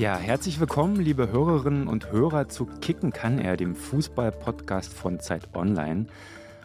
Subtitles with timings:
[0.00, 5.54] Ja, herzlich willkommen, liebe Hörerinnen und Hörer zu Kicken kann er, dem Fußball-Podcast von Zeit
[5.54, 6.06] Online.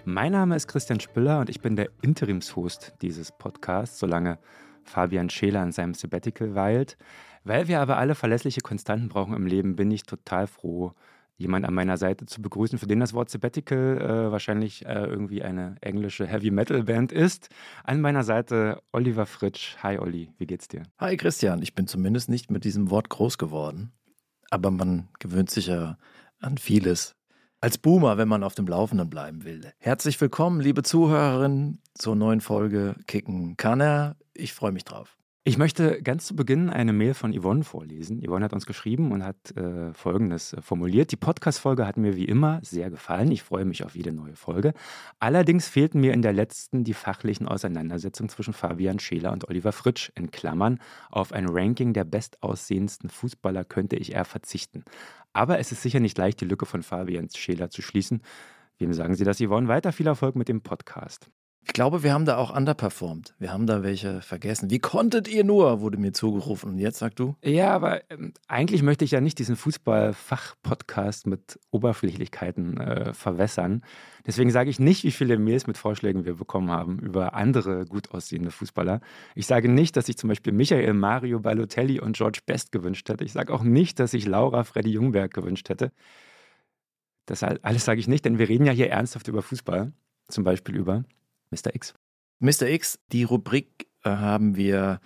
[0.05, 4.39] Mein Name ist Christian Spiller und ich bin der Interimshost dieses Podcasts, solange
[4.85, 6.95] Fabian Scheler in seinem Sabbatical weilt.
[7.43, 10.93] Weil wir aber alle verlässliche Konstanten brauchen im Leben, bin ich total froh,
[11.37, 15.43] jemand an meiner Seite zu begrüßen, für den das Wort Sabbatical äh, wahrscheinlich äh, irgendwie
[15.43, 17.49] eine englische Heavy Metal Band ist.
[17.83, 19.75] An meiner Seite Oliver Fritsch.
[19.83, 20.83] Hi Olli, wie geht's dir?
[20.97, 23.91] Hi Christian, ich bin zumindest nicht mit diesem Wort groß geworden,
[24.49, 25.97] aber man gewöhnt sich ja
[26.39, 27.15] an vieles.
[27.61, 29.71] Als Boomer, wenn man auf dem Laufenden bleiben will.
[29.79, 34.17] Herzlich willkommen, liebe Zuhörerinnen, zur neuen Folge Kicken kann er.
[34.33, 35.17] Ich freue mich drauf.
[35.47, 38.19] Ich möchte ganz zu Beginn eine Mail von Yvonne vorlesen.
[38.19, 41.11] Yvonne hat uns geschrieben und hat äh, Folgendes äh, formuliert.
[41.11, 43.31] Die Podcast-Folge hat mir wie immer sehr gefallen.
[43.31, 44.73] Ich freue mich auf jede neue Folge.
[45.19, 50.11] Allerdings fehlten mir in der letzten die fachlichen Auseinandersetzungen zwischen Fabian Scheler und Oliver Fritsch.
[50.15, 50.79] In Klammern,
[51.11, 54.83] auf ein Ranking der bestaussehendsten Fußballer könnte ich eher verzichten.
[55.31, 58.23] Aber es ist sicher nicht leicht, die Lücke von Fabian Scheler zu schließen.
[58.79, 59.67] Wem sagen Sie das, Yvonne?
[59.67, 61.29] Weiter viel Erfolg mit dem Podcast.
[61.67, 63.33] Ich glaube, wir haben da auch underperformed.
[63.39, 64.69] Wir haben da welche vergessen.
[64.69, 66.69] Wie konntet ihr nur, wurde mir zugerufen.
[66.69, 67.35] Und jetzt sagst du?
[67.43, 73.83] Ja, aber ähm, eigentlich möchte ich ja nicht diesen Fußball-Fach-Podcast mit Oberflächlichkeiten äh, verwässern.
[74.27, 78.11] Deswegen sage ich nicht, wie viele Mails mit Vorschlägen wir bekommen haben über andere gut
[78.11, 79.01] aussehende Fußballer.
[79.33, 83.23] Ich sage nicht, dass ich zum Beispiel Michael Mario Balotelli und George Best gewünscht hätte.
[83.23, 85.91] Ich sage auch nicht, dass ich Laura Freddy Jungberg gewünscht hätte.
[87.25, 89.93] Das alles sage ich nicht, denn wir reden ja hier ernsthaft über Fußball.
[90.27, 91.05] Zum Beispiel über
[91.51, 91.73] Mr.
[91.73, 91.93] X?
[92.39, 92.67] Mr.
[92.67, 94.99] X, die Rubrik äh, haben wir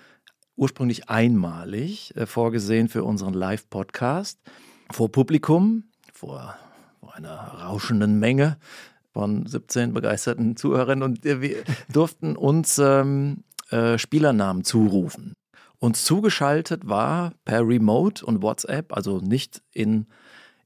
[0.55, 4.39] ursprünglich einmalig äh, vorgesehen für unseren Live-Podcast
[4.91, 6.55] vor Publikum, vor,
[6.99, 8.57] vor, einer rauschenden Menge
[9.13, 11.63] von 17 begeisterten Zuhörern und äh, wir
[11.93, 15.33] durften uns ähm, äh, Spielernamen zurufen.
[15.79, 20.07] Uns zugeschaltet war per Remote und WhatsApp, also nicht in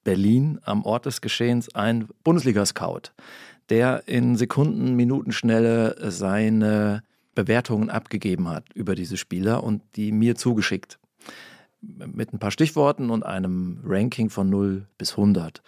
[0.04, 3.12] Berlin am Ort des Geschehens, ein Bundesliga-Scout
[3.70, 7.04] der in Sekunden, Minutenschnelle seine
[7.36, 11.00] Bewertungen abgegeben hat über diese Spieler und die mir zugeschickt.
[11.82, 15.62] Mit ein paar Stichworten und einem Ranking von 0 bis 100.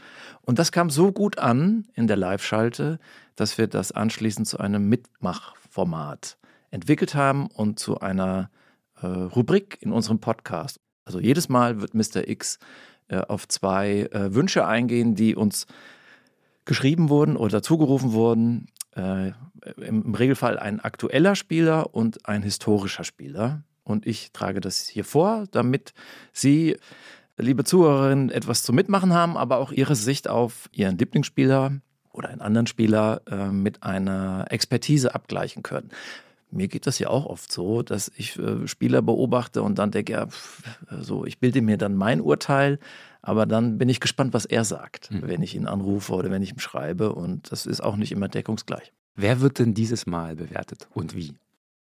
[0.44, 3.00] Und das kam so gut an in der Live-Schalte,
[3.36, 6.38] dass wir das anschließend zu einem Mitmachformat
[6.72, 8.50] entwickelt haben und zu einer
[9.02, 10.80] äh, Rubrik in unserem Podcast.
[11.04, 12.28] Also jedes Mal wird Mr.
[12.28, 12.60] X
[13.08, 15.68] äh, auf zwei äh, Wünsche eingehen, die uns
[16.66, 18.68] geschrieben wurden oder zugerufen wurden.
[18.96, 19.32] Äh,
[19.78, 23.64] im, Regelfall ein aktueller Spieler und ein historischer Spieler.
[23.84, 25.94] Und ich trage das hier vor, damit
[26.34, 26.78] Sie,
[27.38, 31.80] liebe Zuhörerinnen, etwas zu mitmachen haben, aber auch Ihre Sicht auf Ihren Lieblingsspieler
[32.12, 35.90] oder einen anderen Spieler äh, mit einer Expertise abgleichen können.
[36.52, 40.14] Mir geht das ja auch oft so, dass ich äh, Spieler beobachte und dann denke,
[40.14, 40.64] ja, pff,
[41.02, 42.80] so, ich bilde mir dann mein Urteil,
[43.26, 45.24] aber dann bin ich gespannt, was er sagt, mhm.
[45.24, 47.14] wenn ich ihn anrufe oder wenn ich ihm schreibe.
[47.14, 48.94] Und das ist auch nicht immer deckungsgleich.
[49.16, 51.34] Wer wird denn dieses Mal bewertet und wie?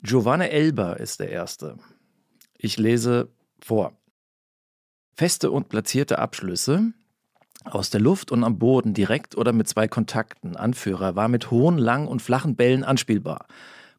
[0.02, 1.78] Giovanni Elber ist der Erste.
[2.58, 3.94] Ich lese vor.
[5.16, 6.92] Feste und platzierte Abschlüsse
[7.64, 10.58] aus der Luft und am Boden direkt oder mit zwei Kontakten.
[10.58, 13.48] Anführer war mit hohen, langen und flachen Bällen anspielbar.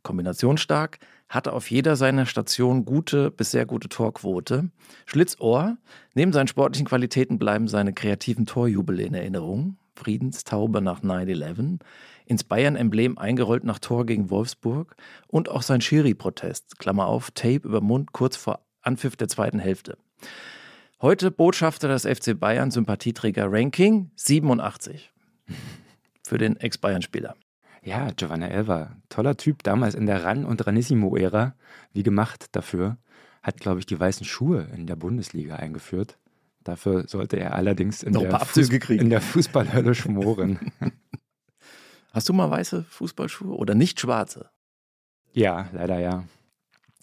[0.03, 0.99] Kombinationsstark,
[1.31, 4.71] hatte auf jeder seiner Stationen gute bis sehr gute Torquote.
[5.07, 5.79] Schlitzohr,
[6.15, 9.79] neben seinen sportlichen Qualitäten bleiben seine kreativen Torjubel in Erinnerung.
[9.95, 11.79] Friedenstaube nach 9-11,
[12.27, 14.97] ins Bayern-Emblem eingerollt nach Tor gegen Wolfsburg
[15.29, 19.99] und auch sein Schiri-Protest, Klammer auf, Tape über Mund kurz vor Anpfiff der zweiten Hälfte.
[21.03, 25.13] Heute Botschafter des FC Bayern, Sympathieträger Ranking 87
[26.27, 27.37] für den Ex-Bayern-Spieler.
[27.83, 31.55] Ja, Giovanna Elva, toller Typ, damals in der Ran- und Ranissimo-Ära,
[31.93, 32.99] wie gemacht dafür,
[33.43, 36.19] hat, glaube ich, die weißen Schuhe in der Bundesliga eingeführt.
[36.63, 40.73] Dafür sollte er allerdings in, der, Fuß in der, Fußballhölle schmoren.
[42.13, 44.51] Hast du mal weiße Fußballschuhe oder nicht schwarze?
[45.33, 46.25] Ja, leider ja.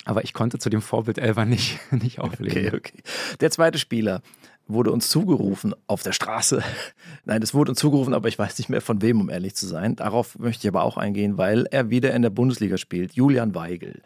[0.05, 2.67] Aber ich konnte zu dem Vorbild Elva nicht, nicht auflegen.
[2.67, 3.03] Okay, okay.
[3.39, 4.21] Der zweite Spieler
[4.67, 6.63] wurde uns zugerufen auf der Straße.
[7.25, 9.67] Nein, es wurde uns zugerufen, aber ich weiß nicht mehr von wem, um ehrlich zu
[9.67, 9.95] sein.
[9.95, 13.13] Darauf möchte ich aber auch eingehen, weil er wieder in der Bundesliga spielt.
[13.13, 14.01] Julian Weigel.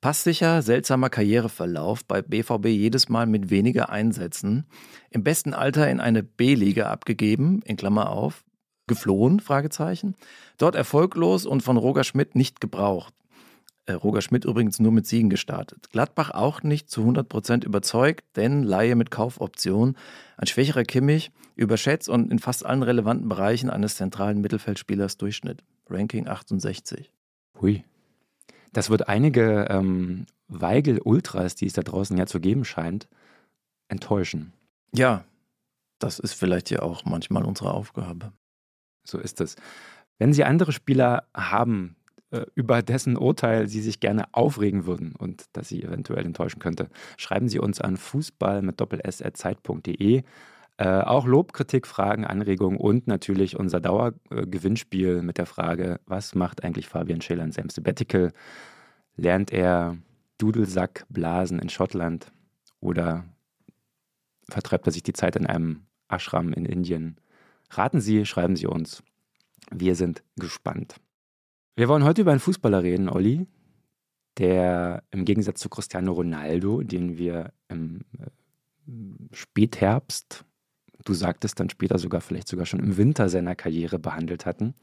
[0.00, 4.66] Passsicher, seltsamer Karriereverlauf bei BVB jedes Mal mit weniger Einsätzen.
[5.10, 8.44] Im besten Alter in eine B-Liga abgegeben, in Klammer auf,
[8.86, 9.40] geflohen?
[9.40, 10.16] Fragezeichen.
[10.56, 13.12] Dort erfolglos und von Roger Schmidt nicht gebraucht.
[13.88, 15.88] Äh, Roger Schmidt übrigens nur mit Siegen gestartet.
[15.90, 19.96] Gladbach auch nicht zu 100 Prozent überzeugt, denn Laie mit Kaufoption.
[20.36, 25.64] Ein schwächerer Kimmich überschätzt und in fast allen relevanten Bereichen eines zentralen Mittelfeldspielers Durchschnitt.
[25.88, 27.10] Ranking 68.
[27.62, 27.82] Hui.
[28.74, 33.08] Das wird einige ähm, Weigel-Ultras, die es da draußen ja zu geben scheint,
[33.88, 34.52] enttäuschen.
[34.94, 35.24] Ja,
[35.98, 38.32] das ist vielleicht ja auch manchmal unsere Aufgabe.
[39.04, 39.56] So ist es.
[40.18, 41.96] Wenn Sie andere Spieler haben,
[42.54, 47.48] über dessen Urteil Sie sich gerne aufregen würden und das Sie eventuell enttäuschen könnte, schreiben
[47.48, 50.22] Sie uns an fußball mit doppels.zeit.de.
[50.80, 56.62] Äh, auch Lob, Kritik, Fragen, Anregungen und natürlich unser Dauergewinnspiel mit der Frage, was macht
[56.62, 58.32] eigentlich Fabian Schiller in seinem Sabbatical?
[59.16, 59.96] Lernt er
[60.38, 62.30] Dudelsack blasen in Schottland
[62.78, 63.24] oder
[64.48, 67.16] vertreibt er sich die Zeit in einem Ashram in Indien?
[67.70, 69.02] Raten Sie, schreiben Sie uns.
[69.72, 71.00] Wir sind gespannt.
[71.78, 73.46] Wir wollen heute über einen Fußballer reden, Olli,
[74.36, 78.26] der im Gegensatz zu Cristiano Ronaldo, den wir im äh,
[79.32, 80.44] Spätherbst,
[81.04, 84.74] du sagtest dann später sogar vielleicht sogar schon im Winter seiner Karriere behandelt hatten,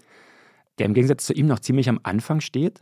[0.77, 2.79] der im Gegensatz zu ihm noch ziemlich am Anfang steht,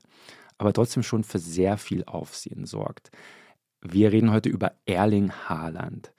[0.60, 3.10] aber trotzdem schon für sehr viel Aufsehen sorgt.
[3.82, 6.14] Wir reden heute über Erling Haaland.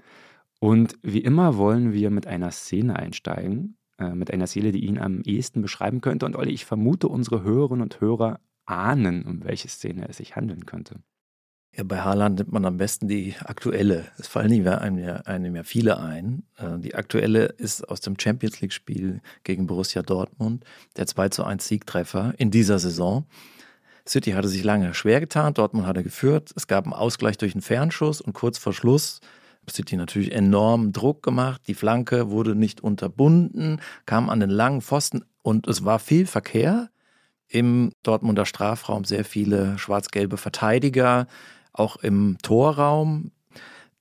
[0.58, 4.98] Und wie immer wollen wir mit einer Szene einsteigen, äh, mit einer Szene, die ihn
[4.98, 6.26] am ehesten beschreiben könnte.
[6.26, 10.66] Und Olli, ich vermute, unsere Hörerinnen und Hörer ahnen, um welche Szene es sich handeln
[10.66, 11.00] könnte.
[11.76, 14.06] Ja, bei Haaland nimmt man am besten die aktuelle.
[14.16, 16.44] Es fallen einem ja, einem ja viele ein.
[16.56, 20.64] Äh, die aktuelle ist aus dem Champions League-Spiel gegen Borussia Dortmund,
[20.96, 23.26] der 2 zu 1 Siegtreffer in dieser Saison.
[24.06, 26.52] City hatte sich lange schwer getan, Dortmund hatte geführt.
[26.54, 29.20] Es gab einen Ausgleich durch einen Fernschuss und kurz vor Schluss
[29.70, 31.62] City natürlich enorm Druck gemacht.
[31.66, 36.90] Die Flanke wurde nicht unterbunden, kam an den langen Pfosten und es war viel Verkehr
[37.48, 41.26] im Dortmunder Strafraum, sehr viele schwarz-gelbe Verteidiger,
[41.72, 43.30] auch im Torraum.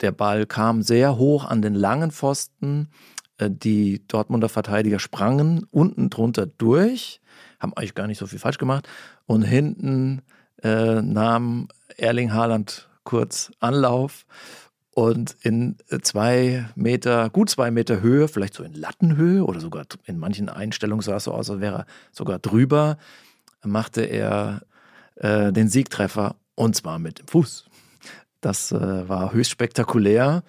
[0.01, 2.89] Der Ball kam sehr hoch an den langen Pfosten.
[3.37, 7.21] Äh, die Dortmunder Verteidiger sprangen unten drunter durch,
[7.59, 8.87] haben eigentlich gar nicht so viel falsch gemacht.
[9.25, 10.21] Und hinten
[10.61, 11.67] äh, nahm
[11.97, 14.25] Erling Haaland kurz Anlauf
[14.93, 20.19] und in zwei Meter, gut zwei Meter Höhe, vielleicht so in Lattenhöhe oder sogar in
[20.19, 22.97] manchen Einstellungen sah es so aus, als wäre er sogar drüber,
[23.63, 24.61] machte er
[25.15, 27.65] äh, den Siegtreffer und zwar mit dem Fuß.
[28.41, 30.43] Das äh, war höchst spektakulär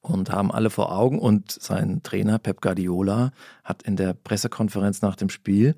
[0.00, 1.18] und haben alle vor Augen.
[1.18, 3.32] Und sein Trainer Pep Guardiola
[3.64, 5.76] hat in der Pressekonferenz nach dem Spiel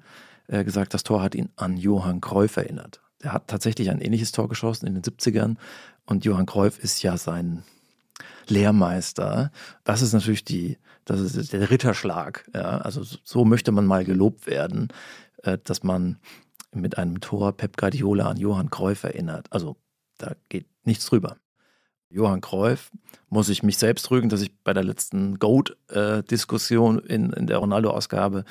[0.48, 3.00] äh, gesagt, das Tor hat ihn an Johann Cruyff erinnert.
[3.20, 5.56] Er hat tatsächlich ein ähnliches Tor geschossen in den 70ern
[6.06, 7.62] und Johann Cruyff ist ja sein
[8.48, 9.50] Lehrmeister.
[9.84, 12.48] Das ist natürlich die, das ist der Ritterschlag.
[12.54, 12.78] Ja?
[12.78, 14.88] Also so möchte man mal gelobt werden,
[15.42, 16.18] äh, dass man
[16.72, 19.46] mit einem Tor Pep Guardiola an Johann Cruyff erinnert.
[19.50, 19.76] Also
[20.18, 21.36] da geht nichts drüber.
[22.10, 22.90] Johann Cruyff
[23.28, 28.44] muss ich mich selbst rügen, dass ich bei der letzten Goat-Diskussion in, in der Ronaldo-Ausgabe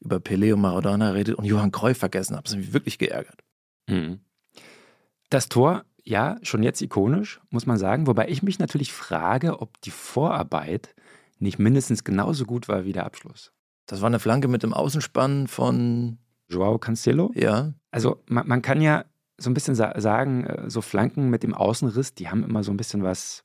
[0.00, 2.42] über Pelé und Maradona redet und Johann Cruyff vergessen habe.
[2.42, 3.40] Das hat mich wirklich geärgert.
[3.88, 4.18] Mhm.
[5.30, 8.06] Das Tor ja, schon jetzt ikonisch, muss man sagen.
[8.06, 10.94] Wobei ich mich natürlich frage, ob die Vorarbeit
[11.38, 13.52] nicht mindestens genauso gut war wie der Abschluss.
[13.86, 16.18] Das war eine Flanke mit dem Außenspann von
[16.48, 17.32] Joao Cancelo.
[17.34, 17.72] Ja.
[17.90, 19.04] Also man, man kann ja
[19.38, 22.70] so ein bisschen sa sagen, äh, so Flanken mit dem Außenriss, die haben immer so
[22.70, 23.44] ein bisschen was,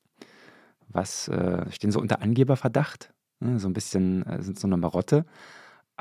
[0.87, 3.13] was äh, stehen so unter Angeberverdacht.
[3.39, 3.59] Ne?
[3.59, 5.25] So ein bisschen äh, sind so eine Marotte.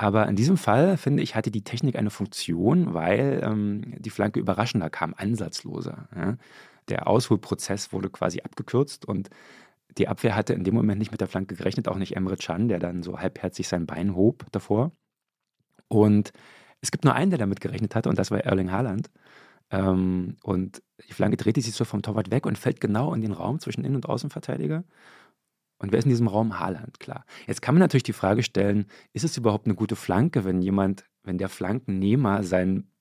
[0.01, 4.39] Aber in diesem Fall, finde ich, hatte die Technik eine Funktion, weil ähm, die Flanke
[4.39, 6.07] überraschender kam, ansatzloser.
[6.15, 6.37] Ja?
[6.87, 9.29] Der Ausholprozess wurde quasi abgekürzt und
[9.97, 12.69] die Abwehr hatte in dem Moment nicht mit der Flanke gerechnet, auch nicht Emre Can,
[12.69, 14.93] der dann so halbherzig sein Bein hob davor.
[15.89, 16.31] Und
[16.79, 19.11] es gibt nur einen, der damit gerechnet hatte, und das war Erling Haaland.
[19.69, 23.33] Ähm, und die Flanke drehte sich so vom Torwart weg und fällt genau in den
[23.33, 24.85] Raum zwischen Innen- und Außenverteidiger.
[25.79, 26.59] Und wer ist in diesem Raum?
[26.59, 27.25] Haaland, klar.
[27.47, 31.05] Jetzt kann man natürlich die Frage stellen, ist es überhaupt eine gute Flanke, wenn jemand,
[31.23, 32.91] wenn der Flankennehmer sein,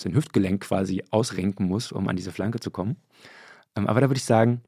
[0.00, 2.96] sein Hüftgelenk quasi ausrenken muss, um an diese Flanke zu kommen?
[3.76, 4.62] Ähm, aber da würde ich sagen,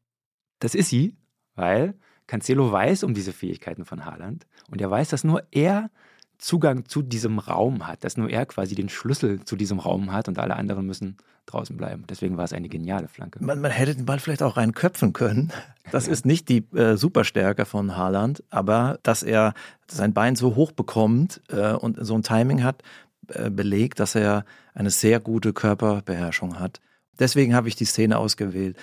[0.60, 1.16] das ist sie,
[1.54, 5.90] weil Cancelo weiß um diese Fähigkeiten von Haaland und er weiß, dass nur er
[6.38, 10.28] Zugang zu diesem Raum hat, dass nur er quasi den Schlüssel zu diesem Raum hat
[10.28, 11.16] und alle anderen müssen
[11.47, 12.05] draußen bleiben.
[12.09, 13.43] Deswegen war es eine geniale Flanke.
[13.43, 15.52] Man, man hätte den Ball vielleicht auch reinköpfen können.
[15.93, 16.12] Das ja.
[16.12, 19.55] ist nicht die äh, Superstärke von Haaland, aber dass er
[19.87, 22.83] sein Bein so hoch bekommt äh, und so ein Timing hat,
[23.28, 26.81] äh, belegt, dass er eine sehr gute Körperbeherrschung hat.
[27.19, 28.76] Deswegen habe ich die Szene ausgewählt,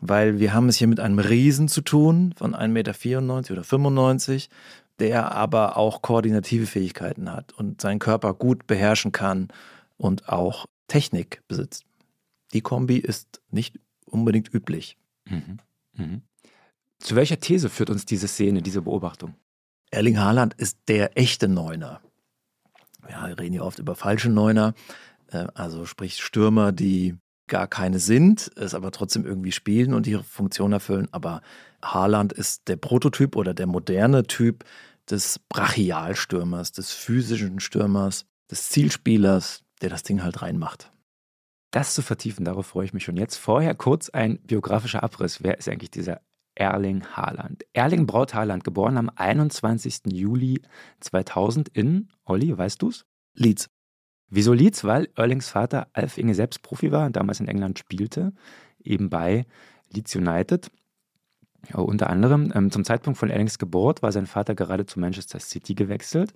[0.00, 4.48] weil wir haben es hier mit einem Riesen zu tun von 1,94 Meter oder 95
[4.98, 9.48] der aber auch koordinative Fähigkeiten hat und seinen Körper gut beherrschen kann
[9.96, 11.84] und auch Technik besitzt.
[12.52, 14.96] Die Kombi ist nicht unbedingt üblich.
[15.26, 15.58] Mhm.
[15.94, 16.22] Mhm.
[16.98, 19.34] Zu welcher These führt uns diese Szene, diese Beobachtung?
[19.90, 22.00] Erling Haaland ist der echte Neuner.
[23.08, 24.74] Ja, wir reden hier oft über falsche Neuner,
[25.30, 30.22] äh, also sprich Stürmer, die gar keine sind, es aber trotzdem irgendwie spielen und ihre
[30.22, 31.08] Funktion erfüllen.
[31.12, 31.40] Aber
[31.82, 34.64] Haaland ist der Prototyp oder der moderne Typ
[35.10, 40.92] des Brachialstürmers, des physischen Stürmers, des Zielspielers, der das Ding halt reinmacht.
[41.70, 43.36] Das zu vertiefen, darauf freue ich mich schon jetzt.
[43.36, 45.42] Vorher kurz ein biografischer Abriss.
[45.42, 46.22] Wer ist eigentlich dieser
[46.54, 47.64] Erling Haaland?
[47.74, 50.00] Erling Braut Haaland, geboren am 21.
[50.06, 50.62] Juli
[51.00, 53.04] 2000 in, Olli, weißt du's?
[53.34, 53.68] Leeds.
[54.30, 54.84] Wieso Leeds?
[54.84, 58.32] Weil Erlings Vater Alf Inge selbst Profi war und damals in England spielte,
[58.82, 59.46] eben bei
[59.90, 60.70] Leeds United.
[61.68, 65.38] Ja, unter anderem ähm, zum Zeitpunkt von Erlings Geburt war sein Vater gerade zu Manchester
[65.38, 66.32] City gewechselt.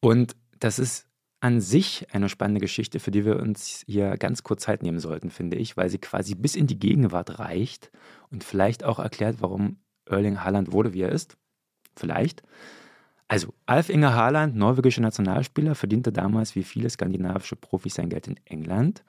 [0.00, 1.06] Und das ist
[1.40, 5.30] an sich eine spannende Geschichte, für die wir uns hier ganz kurz Zeit nehmen sollten,
[5.30, 7.90] finde ich, weil sie quasi bis in die Gegenwart reicht
[8.30, 11.36] und vielleicht auch erklärt, warum Erling Haaland wurde, wie er ist.
[11.96, 12.42] Vielleicht.
[13.26, 18.38] Also, Alf Inge Haaland, norwegischer Nationalspieler, verdiente damals wie viele skandinavische Profis sein Geld in
[18.44, 19.02] England.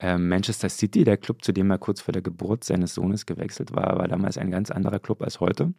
[0.00, 3.74] Ähm, Manchester City, der Club, zu dem er kurz vor der Geburt seines Sohnes gewechselt
[3.74, 5.74] war, war damals ein ganz anderer Club als heute.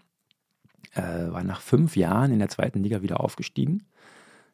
[0.93, 3.83] Äh, war nach fünf Jahren in der zweiten Liga wieder aufgestiegen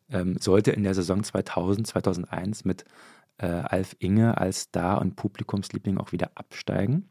[0.09, 2.85] ähm, sollte in der Saison 2000, 2001 mit
[3.37, 7.09] äh, Alf Inge als Star und Publikumsliebling auch wieder absteigen.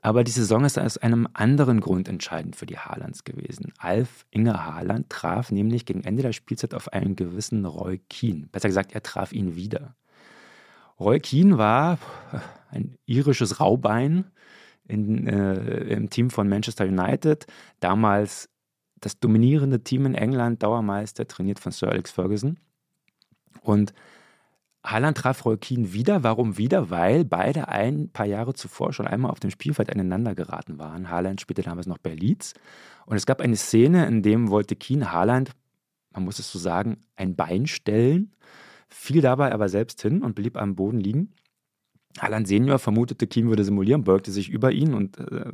[0.00, 3.72] Aber die Saison ist aus einem anderen Grund entscheidend für die Haalands gewesen.
[3.78, 8.46] Alf Inge Haaland traf nämlich gegen Ende der Spielzeit auf einen gewissen Roy Keane.
[8.52, 9.96] Besser gesagt, er traf ihn wieder.
[10.98, 11.98] Roy Keane war
[12.70, 14.30] ein irisches Raubein
[14.86, 17.46] in, äh, im Team von Manchester United,
[17.80, 18.48] damals
[19.00, 22.58] das dominierende Team in England, Dauermeister, trainiert von Sir Alex Ferguson.
[23.62, 23.92] Und
[24.84, 26.22] Haaland traf Roy Keane wieder.
[26.22, 26.90] Warum wieder?
[26.90, 31.10] Weil beide ein paar Jahre zuvor schon einmal auf dem Spielfeld aneinander geraten waren.
[31.10, 32.54] Haaland spielte damals noch bei Leeds.
[33.06, 35.52] Und es gab eine Szene, in dem wollte Keane Haaland,
[36.12, 38.32] man muss es so sagen, ein Bein stellen,
[38.88, 41.32] fiel dabei aber selbst hin und blieb am Boden liegen.
[42.18, 45.52] Haaland Senior vermutete, Keane würde simulieren, beugte sich über ihn und äh,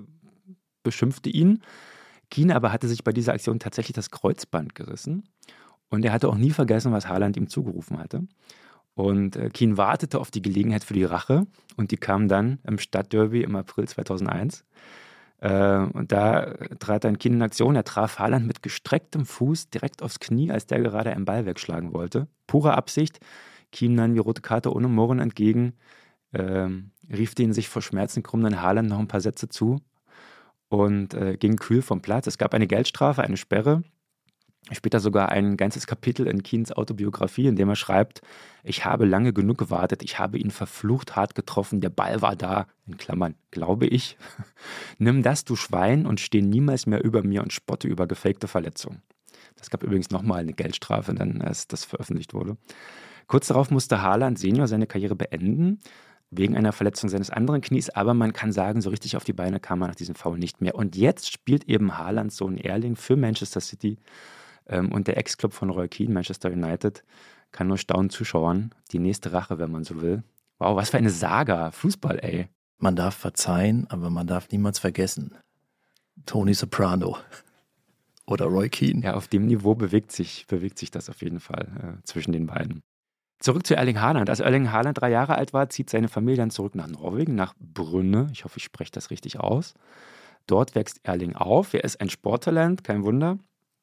[0.83, 1.63] beschimpfte ihn.
[2.31, 5.29] Keane aber hatte sich bei dieser Aktion tatsächlich das Kreuzband gerissen
[5.91, 8.27] und er hatte auch nie vergessen, was Haaland ihm zugerufen hatte.
[8.95, 12.79] Und äh, Keane wartete auf die Gelegenheit für die Rache und die kam dann im
[12.79, 14.65] Stadtderby im April 2001.
[15.45, 17.77] Äh, und da trat dann Keane in Aktion.
[17.77, 21.93] Er traf Haaland mit gestrecktem Fuß direkt aufs Knie, als der gerade einen Ball wegschlagen
[21.93, 22.29] wollte.
[22.47, 23.21] Pure Absicht.
[23.71, 25.75] Keane nahm die rote Karte ohne Murren entgegen,
[26.33, 26.69] äh,
[27.13, 29.81] rief den sich vor Schmerzen krümmenden Haaland noch ein paar Sätze zu
[30.69, 32.27] und äh, ging kühl vom Platz.
[32.27, 33.83] Es gab eine Geldstrafe, eine Sperre.
[34.73, 38.23] Später sogar ein ganzes Kapitel in Keens Autobiografie, in dem er schreibt,
[38.63, 42.67] ich habe lange genug gewartet, ich habe ihn verflucht hart getroffen, der Ball war da,
[42.87, 44.17] in Klammern, glaube ich.
[44.99, 49.03] Nimm das, du Schwein, und steh niemals mehr über mir und spotte über gefakte Verletzungen.
[49.57, 52.57] Das gab übrigens nochmal eine Geldstrafe, dann als das veröffentlicht wurde.
[53.27, 55.81] Kurz darauf musste Haaland Senior seine Karriere beenden
[56.31, 59.61] wegen einer Verletzung seines anderen Knies, aber man kann sagen, so richtig auf die Beine
[59.61, 60.75] kam er nach diesem Foul nicht mehr.
[60.75, 63.99] Und jetzt spielt eben Haalands Sohn Erling für Manchester City
[64.67, 67.05] ähm, und der Ex-Club von Roy Keane, Manchester United,
[67.53, 68.75] kann nur staunend zuschauen.
[68.91, 70.23] Die nächste Rache, wenn man so will.
[70.59, 71.71] Wow, was für eine Saga.
[71.71, 72.49] Fußball, ey.
[72.79, 75.37] Man darf verzeihen, aber man darf niemals vergessen.
[76.27, 77.17] Tony Soprano
[78.27, 79.03] oder Roy Keane.
[79.03, 82.47] Ja, auf dem Niveau bewegt sich, bewegt sich das auf jeden Fall äh, zwischen den
[82.47, 82.83] beiden.
[83.41, 84.31] Zurück zu Erling Haaland.
[84.31, 87.55] Als Erling Haaland drei Jahre alt war, zieht seine Familie dann zurück nach Norwegen, nach
[87.59, 88.29] Brünne.
[88.33, 89.75] Ich hoffe, ich spreche das richtig aus.
[90.47, 91.75] Dort wächst Erling auf.
[91.75, 93.39] Er ist ein Sporttalent, kein Wunder.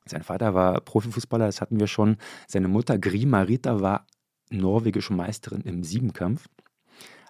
[0.05, 2.17] Sein Vater war Profifußballer, das hatten wir schon.
[2.47, 4.07] Seine Mutter Gri Marita war
[4.49, 6.47] norwegische Meisterin im Siebenkampf.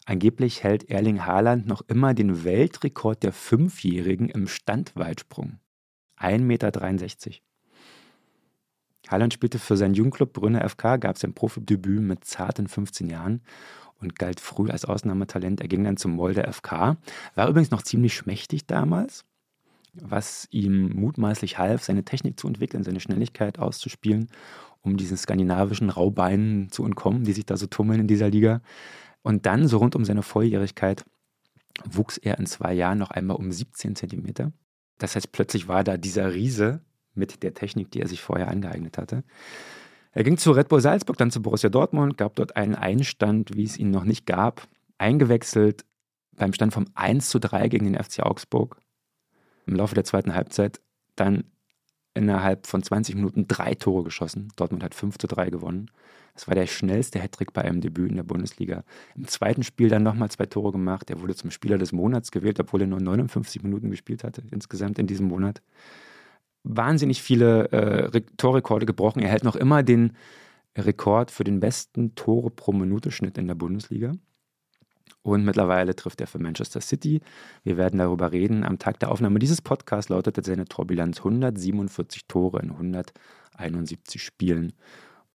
[0.05, 5.59] Angeblich hält Erling Haaland noch immer den Weltrekord der Fünfjährigen im Standweitsprung.
[6.17, 6.71] 1,63 Meter.
[9.09, 13.41] Haaland spielte für seinen Jugendclub Brünner FK, gab sein Profidebüt mit zarten 15 Jahren
[13.99, 15.61] und galt früh als Ausnahmetalent.
[15.61, 16.97] Er ging dann zum Molde FK,
[17.35, 19.25] war übrigens noch ziemlich schmächtig damals,
[19.93, 24.29] was ihm mutmaßlich half, seine Technik zu entwickeln, seine Schnelligkeit auszuspielen,
[24.81, 28.61] um diesen skandinavischen Raubeinen zu entkommen, die sich da so tummeln in dieser Liga.
[29.21, 31.05] Und dann, so rund um seine Volljährigkeit,
[31.85, 34.51] wuchs er in zwei Jahren noch einmal um 17 Zentimeter.
[34.97, 36.81] Das heißt, plötzlich war da dieser Riese,
[37.13, 39.23] mit der Technik, die er sich vorher angeeignet hatte.
[40.13, 43.63] Er ging zu Red Bull Salzburg, dann zu Borussia Dortmund, gab dort einen Einstand, wie
[43.63, 44.67] es ihn noch nicht gab,
[44.97, 45.85] eingewechselt
[46.33, 48.77] beim Stand vom 1 zu 3 gegen den FC Augsburg
[49.65, 50.81] im Laufe der zweiten Halbzeit,
[51.15, 51.43] dann
[52.13, 54.49] innerhalb von 20 Minuten drei Tore geschossen.
[54.55, 55.89] Dortmund hat 5 zu 3 gewonnen.
[56.33, 58.83] Das war der schnellste Hattrick bei einem Debüt in der Bundesliga.
[59.15, 61.09] Im zweiten Spiel dann nochmal zwei Tore gemacht.
[61.09, 64.97] Er wurde zum Spieler des Monats gewählt, obwohl er nur 59 Minuten gespielt hatte insgesamt
[64.99, 65.61] in diesem Monat.
[66.63, 69.21] Wahnsinnig viele äh, Torrekorde gebrochen.
[69.21, 70.13] Er hält noch immer den
[70.77, 74.13] Rekord für den besten Tore pro Minute Schnitt in der Bundesliga.
[75.23, 77.21] Und mittlerweile trifft er für Manchester City.
[77.63, 78.63] Wir werden darüber reden.
[78.63, 84.73] Am Tag der Aufnahme dieses Podcasts lautete seine Torbilanz 147 Tore in 171 Spielen.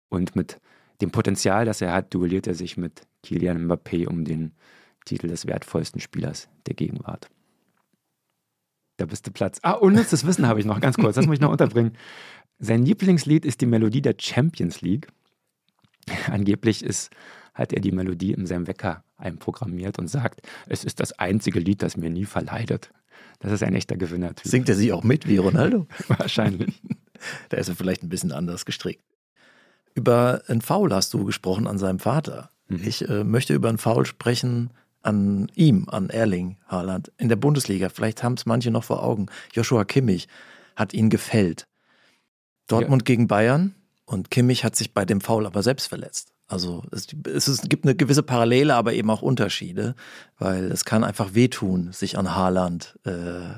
[0.08, 0.60] Und mit
[1.00, 4.52] dem Potenzial, das er hat, duelliert er sich mit Kylian Mbappé um den
[5.04, 7.28] Titel des wertvollsten Spielers der Gegenwart.
[8.96, 9.58] Da bist du Platz.
[9.62, 11.92] Ah, unnützes Wissen habe ich noch, ganz kurz, das muss ich noch unterbringen.
[12.58, 15.08] Sein Lieblingslied ist die Melodie der Champions League.
[16.30, 17.10] Angeblich ist,
[17.52, 21.82] hat er die Melodie in seinem Wecker einprogrammiert und sagt, es ist das einzige Lied,
[21.82, 22.90] das mir nie verleidet.
[23.38, 24.30] Das ist ein echter Gewinner.
[24.30, 24.48] -Typ.
[24.48, 25.86] Singt er sie auch mit wie Ronaldo?
[26.08, 26.80] Wahrscheinlich.
[27.48, 29.04] da ist er vielleicht ein bisschen anders gestrickt.
[29.94, 32.50] Über einen Foul hast du gesprochen an seinem Vater.
[32.68, 32.80] Mhm.
[32.84, 34.70] Ich äh, möchte über einen Foul sprechen
[35.02, 37.88] an ihm, an Erling Haaland in der Bundesliga.
[37.88, 39.26] Vielleicht haben es manche noch vor Augen.
[39.52, 40.28] Joshua Kimmich
[40.74, 41.66] hat ihn gefällt.
[42.66, 43.06] Dortmund ja.
[43.06, 46.32] gegen Bayern und Kimmich hat sich bei dem Foul aber selbst verletzt.
[46.48, 49.96] Also es, es, gibt eine gewisse Parallele, aber eben auch Unterschiede,
[50.38, 53.50] weil es kann einfach wehtun, sich an Haaland äh,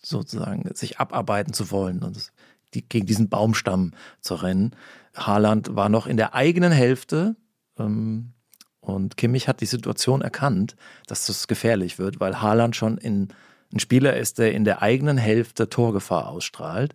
[0.00, 2.32] sozusagen sich abarbeiten zu wollen und
[2.74, 4.76] die, gegen diesen Baumstamm zu rennen.
[5.16, 7.34] Haaland war noch in der eigenen Hälfte
[7.78, 8.32] ähm,
[8.80, 10.76] und Kimmich hat die Situation erkannt,
[11.08, 13.28] dass das gefährlich wird, weil Haaland schon in,
[13.72, 16.94] ein Spieler ist, der in der eigenen Hälfte Torgefahr ausstrahlt.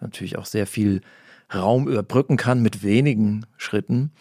[0.00, 1.00] Natürlich auch sehr viel
[1.52, 4.12] Raum überbrücken kann mit wenigen Schritten.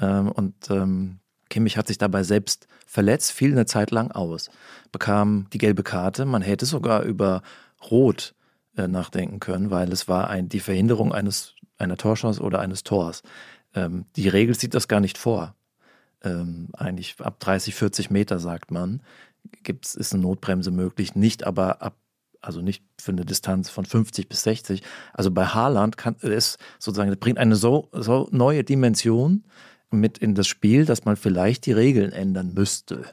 [0.00, 1.18] Ähm, und ähm,
[1.48, 4.50] Kimmich hat sich dabei selbst verletzt, fiel eine Zeit lang aus,
[4.92, 6.24] bekam die gelbe Karte.
[6.24, 7.42] Man hätte sogar über
[7.90, 8.34] Rot
[8.76, 13.22] äh, nachdenken können, weil es war ein, die Verhinderung eines, einer Torchance oder eines Tors.
[13.74, 15.54] Ähm, die Regel sieht das gar nicht vor.
[16.22, 19.02] Ähm, eigentlich ab 30, 40 Meter, sagt man,
[19.62, 21.96] gibt's, ist eine Notbremse möglich, nicht aber ab
[22.40, 24.82] also nicht für eine Distanz von 50 bis 60.
[25.12, 29.44] Also bei Haaland kann es sozusagen, bringt eine so, so neue Dimension
[29.90, 33.04] mit in das Spiel, dass man vielleicht die Regeln ändern müsste.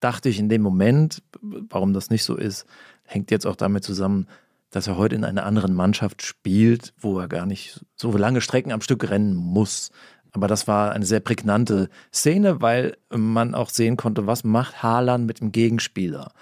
[0.00, 2.66] Dachte ich in dem Moment, warum das nicht so ist,
[3.04, 4.26] hängt jetzt auch damit zusammen,
[4.70, 8.72] dass er heute in einer anderen Mannschaft spielt, wo er gar nicht so lange Strecken
[8.72, 9.90] am Stück rennen muss.
[10.32, 15.26] Aber das war eine sehr prägnante Szene, weil man auch sehen konnte, was macht Haaland
[15.26, 16.32] mit dem Gegenspieler.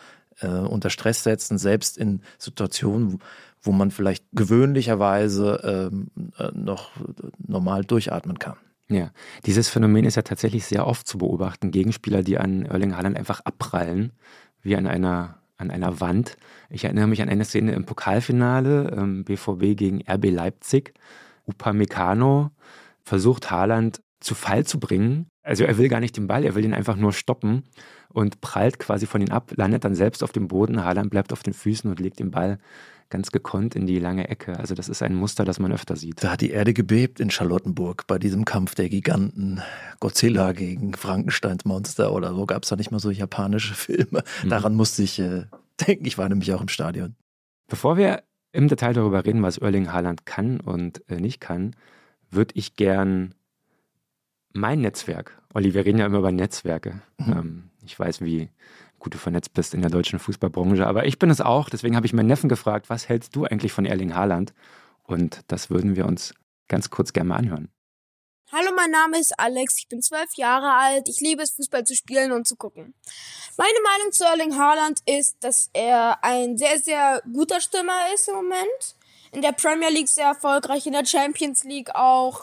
[0.40, 3.20] Äh, unter Stress setzen, selbst in Situationen,
[3.62, 6.90] wo man vielleicht gewöhnlicherweise ähm, äh, noch
[7.38, 8.56] normal durchatmen kann.
[8.88, 9.10] Ja,
[9.46, 11.70] dieses Phänomen ist ja tatsächlich sehr oft zu beobachten.
[11.70, 14.12] Gegenspieler, die an Erling Haaland einfach abprallen,
[14.60, 16.36] wie an einer, an einer Wand.
[16.68, 20.94] Ich erinnere mich an eine Szene im Pokalfinale, ähm, BVB gegen RB Leipzig.
[21.46, 22.50] Upamecano
[23.02, 25.28] versucht Haaland zu Fall zu bringen.
[25.42, 27.64] Also er will gar nicht den Ball, er will ihn einfach nur stoppen
[28.14, 30.84] und prallt quasi von ihm ab, landet dann selbst auf dem Boden.
[30.84, 32.58] Haaland bleibt auf den Füßen und legt den Ball
[33.10, 34.58] ganz gekonnt in die lange Ecke.
[34.58, 36.22] Also das ist ein Muster, das man öfter sieht.
[36.22, 39.60] Da hat die Erde gebebt in Charlottenburg bei diesem Kampf der Giganten.
[40.00, 44.22] Godzilla gegen Frankensteins Monster oder so gab es da nicht mal so japanische Filme.
[44.44, 44.48] Mhm.
[44.48, 45.46] Daran musste ich äh,
[45.86, 46.06] denken.
[46.06, 47.16] Ich war nämlich auch im Stadion.
[47.66, 48.22] Bevor wir
[48.52, 51.74] im Detail darüber reden, was Erling Haaland kann und äh, nicht kann,
[52.30, 53.34] würde ich gern
[54.52, 57.00] mein Netzwerk, Olli, wir reden ja immer über Netzwerke.
[57.18, 57.32] Mhm.
[57.32, 58.48] Ähm, ich weiß, wie
[58.98, 60.86] gut du vernetzt bist in der deutschen Fußballbranche.
[60.86, 61.68] Aber ich bin es auch.
[61.68, 64.54] Deswegen habe ich meinen Neffen gefragt, was hältst du eigentlich von Erling Haaland?
[65.02, 66.34] Und das würden wir uns
[66.68, 67.68] ganz kurz gerne mal anhören.
[68.52, 71.96] Hallo, mein Name ist Alex, ich bin zwölf Jahre alt, ich liebe es, Fußball zu
[71.96, 72.94] spielen und zu gucken.
[73.56, 78.36] Meine Meinung zu Erling Haaland ist, dass er ein sehr, sehr guter Stürmer ist im
[78.36, 78.96] Moment.
[79.32, 82.42] In der Premier League sehr erfolgreich, in der Champions League auch.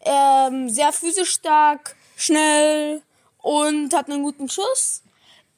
[0.00, 3.02] Ähm, sehr physisch stark, schnell
[3.42, 5.02] und hat einen guten Schuss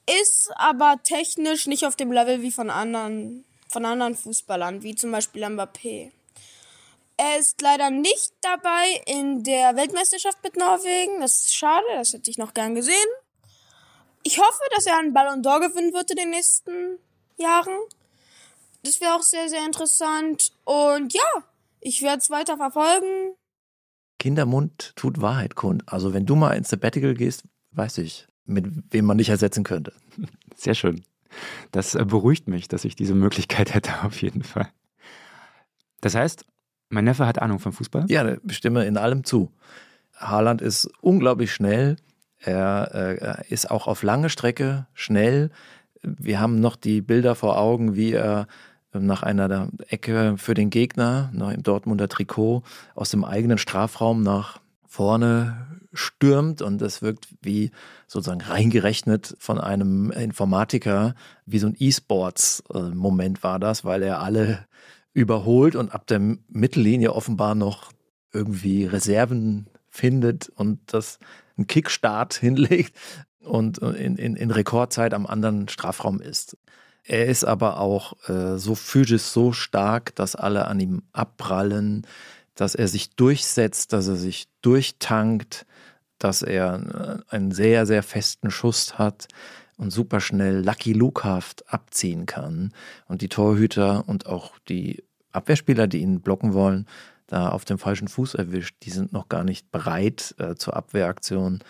[0.06, 5.10] ist aber technisch nicht auf dem Level wie von anderen, von anderen Fußballern, wie zum
[5.12, 6.10] Beispiel Mbappé.
[7.16, 11.20] Er ist leider nicht dabei in der Weltmeisterschaft mit Norwegen.
[11.20, 12.94] Das ist schade, das hätte ich noch gern gesehen.
[14.24, 16.98] Ich hoffe, dass er einen Ballon d'Or gewinnen wird in den nächsten
[17.36, 17.78] Jahren.
[18.82, 20.52] Das wäre auch sehr, sehr interessant.
[20.64, 21.44] Und ja,
[21.80, 23.36] ich werde es weiter verfolgen.
[24.18, 25.84] Kindermund tut Wahrheit kund.
[25.86, 29.92] Also wenn du mal ins Sabbatical gehst, weiß ich, mit wem man dich ersetzen könnte.
[30.54, 31.02] Sehr schön.
[31.72, 34.68] Das äh, beruhigt mich, dass ich diese Möglichkeit hätte, auf jeden Fall.
[36.00, 36.44] Das heißt,
[36.90, 38.06] mein Neffe hat Ahnung vom Fußball?
[38.08, 39.50] Ja, ich stimme in allem zu.
[40.16, 41.96] Haaland ist unglaublich schnell.
[42.38, 45.50] Er äh, ist auch auf lange Strecke schnell.
[46.02, 48.46] Wir haben noch die Bilder vor Augen, wie er
[48.92, 52.62] nach einer Ecke für den Gegner, nach im Dortmunder Trikot,
[52.94, 57.70] aus dem eigenen Strafraum nach vorne stürmt und es wirkt wie
[58.06, 61.14] sozusagen reingerechnet von einem Informatiker,
[61.46, 64.66] wie so ein E-Sports-Moment war das, weil er alle
[65.12, 67.92] überholt und ab der Mittellinie offenbar noch
[68.32, 71.18] irgendwie Reserven findet und das
[71.56, 72.96] einen Kickstart hinlegt
[73.40, 76.56] und in, in, in Rekordzeit am anderen Strafraum ist.
[77.04, 82.06] Er ist aber auch äh, so physisch so stark, dass alle an ihm abprallen,
[82.54, 85.66] dass er sich durchsetzt, dass er sich durchtankt,
[86.18, 89.28] dass er äh, einen sehr, sehr festen Schuss hat
[89.76, 92.72] und super schnell Lucky Lukehaft abziehen kann.
[93.06, 96.86] Und die Torhüter und auch die Abwehrspieler, die ihn blocken wollen,
[97.26, 98.76] da auf dem falschen Fuß erwischt.
[98.82, 101.60] Die sind noch gar nicht bereit äh, zur Abwehraktion.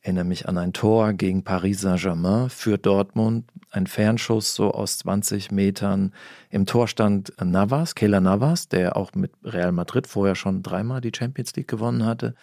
[0.00, 3.46] Ich erinnere mich an ein Tor gegen Paris Saint-Germain für Dortmund.
[3.70, 6.12] Ein Fernschuss so aus 20 Metern.
[6.50, 11.12] Im Tor stand Navas, Kayla Navas, der auch mit Real Madrid vorher schon dreimal die
[11.16, 12.34] Champions League gewonnen hatte.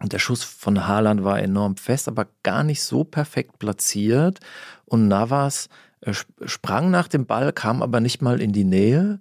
[0.00, 4.40] Und der Schuss von Haaland war enorm fest, aber gar nicht so perfekt platziert.
[4.84, 5.68] Und Navas
[6.00, 6.12] äh,
[6.44, 9.20] sprang nach dem Ball, kam aber nicht mal in die Nähe,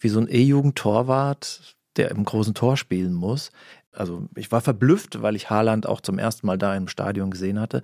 [0.00, 3.50] wie so ein E-Jugend-Torwart, der im großen Tor spielen muss.
[3.92, 7.60] Also ich war verblüfft, weil ich Haaland auch zum ersten Mal da im Stadion gesehen
[7.60, 7.82] hatte.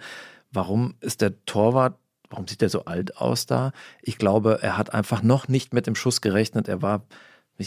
[0.50, 1.96] Warum ist der Torwart,
[2.28, 3.72] warum sieht der so alt aus da?
[4.02, 6.68] Ich glaube, er hat einfach noch nicht mit dem Schuss gerechnet.
[6.68, 7.06] Er war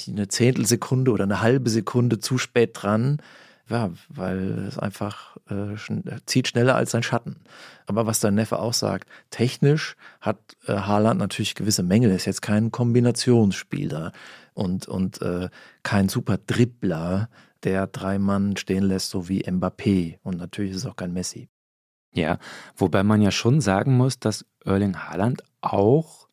[0.08, 3.22] eine Zehntelsekunde oder eine halbe Sekunde zu spät dran.
[3.68, 7.38] Ja, weil es einfach äh, schn zieht schneller als sein Schatten.
[7.88, 12.12] Aber was dein Neffe auch sagt, technisch hat äh, Haaland natürlich gewisse Mängel.
[12.12, 14.12] Er ist jetzt kein Kombinationsspieler
[14.54, 15.50] und, und äh,
[15.82, 17.30] kein super Dribbler,
[17.64, 20.20] der drei Mann stehen lässt, so wie Mbappé.
[20.22, 21.50] Und natürlich ist es auch kein Messi.
[22.14, 22.38] Ja,
[22.76, 26.28] wobei man ja schon sagen muss, dass Erling Haaland auch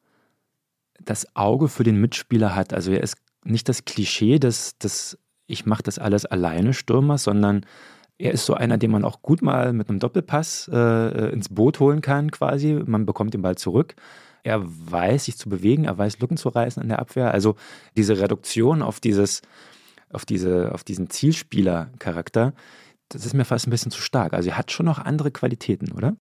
[1.00, 2.72] das Auge für den Mitspieler hat.
[2.74, 5.18] Also er ist nicht das Klischee des, des
[5.52, 7.66] ich mache das alles alleine Stürmer, sondern
[8.18, 11.80] er ist so einer, den man auch gut mal mit einem Doppelpass äh, ins Boot
[11.80, 12.80] holen kann, quasi.
[12.86, 13.94] Man bekommt den Ball zurück.
[14.44, 17.32] Er weiß, sich zu bewegen, er weiß, Lücken zu reißen in der Abwehr.
[17.32, 17.56] Also
[17.96, 19.42] diese Reduktion auf dieses,
[20.10, 22.54] auf diese, auf diesen Zielspieler-Charakter,
[23.08, 24.32] das ist mir fast ein bisschen zu stark.
[24.32, 26.16] Also er hat schon noch andere Qualitäten, oder?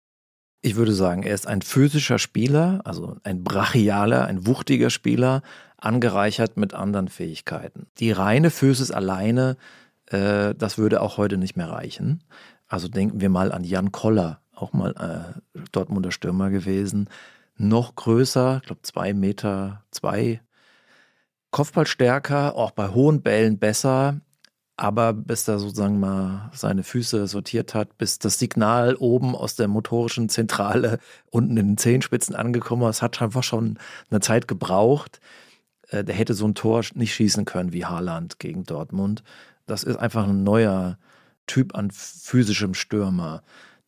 [0.62, 5.42] Ich würde sagen, er ist ein physischer Spieler, also ein brachialer, ein wuchtiger Spieler,
[5.78, 7.86] angereichert mit anderen Fähigkeiten.
[7.98, 9.56] Die reine Physis alleine,
[10.06, 12.22] äh, das würde auch heute nicht mehr reichen.
[12.68, 14.94] Also denken wir mal an Jan Koller, auch mal
[15.54, 17.08] äh, Dortmunder Stürmer gewesen,
[17.56, 20.40] noch größer, ich glaube zwei Meter zwei.
[21.50, 24.20] Kopfball stärker, auch bei hohen Bällen besser,
[24.80, 29.68] aber bis er sozusagen mal seine Füße sortiert hat, bis das Signal oben aus der
[29.68, 30.98] motorischen Zentrale
[31.30, 33.78] unten in den Zehenspitzen angekommen ist, hat einfach schon
[34.10, 35.20] eine Zeit gebraucht.
[35.88, 39.22] Äh, der hätte so ein Tor nicht schießen können wie Haaland gegen Dortmund.
[39.66, 40.98] Das ist einfach ein neuer
[41.46, 43.42] Typ an physischem Stürmer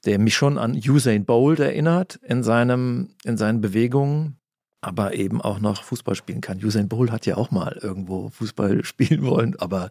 [0.04, 4.36] der mich schon an Usain Bolt erinnert in, seinem, in seinen Bewegungen,
[4.80, 6.62] aber eben auch noch Fußball spielen kann.
[6.62, 9.90] Usain Bolt hat ja auch mal irgendwo Fußball spielen wollen, aber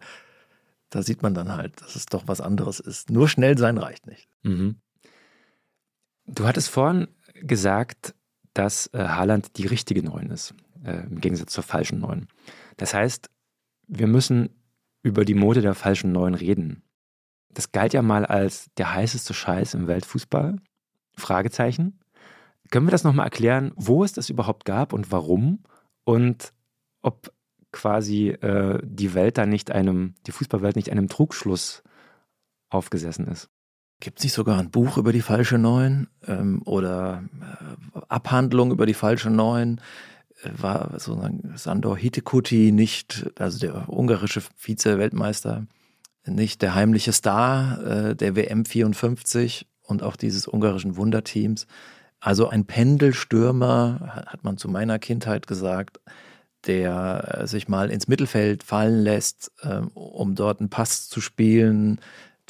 [0.92, 3.10] da sieht man dann halt, dass es doch was anderes ist.
[3.10, 4.28] Nur schnell sein reicht nicht.
[4.42, 4.76] Mhm.
[6.26, 8.14] Du hattest vorhin gesagt,
[8.52, 12.28] dass äh, Haaland die richtige Neun ist, äh, im Gegensatz zur falschen Neun.
[12.76, 13.30] Das heißt,
[13.88, 14.50] wir müssen
[15.02, 16.82] über die Mode der falschen Neun reden.
[17.48, 20.56] Das galt ja mal als der heißeste Scheiß im Weltfußball.
[21.16, 22.00] Fragezeichen.
[22.70, 25.64] Können wir das nochmal erklären, wo es das überhaupt gab und warum?
[26.04, 26.52] Und
[27.00, 27.32] ob
[27.72, 31.82] quasi äh, die Welt da nicht einem, die Fußballwelt nicht einem Trugschluss
[32.68, 33.48] aufgesessen ist?
[34.00, 38.86] Gibt es nicht sogar ein Buch über die falsche Neun ähm, oder äh, Abhandlung über
[38.86, 39.80] die falsche Neun?
[40.42, 45.66] Äh, war sozusagen Sandor Hitekuti nicht, also der ungarische Vize-Weltmeister,
[46.26, 51.66] nicht der heimliche Star äh, der WM 54 und auch dieses ungarischen Wunderteams.
[52.20, 56.00] Also ein Pendelstürmer, hat man zu meiner Kindheit gesagt,
[56.66, 62.00] der äh, sich mal ins Mittelfeld fallen lässt, äh, um dort einen Pass zu spielen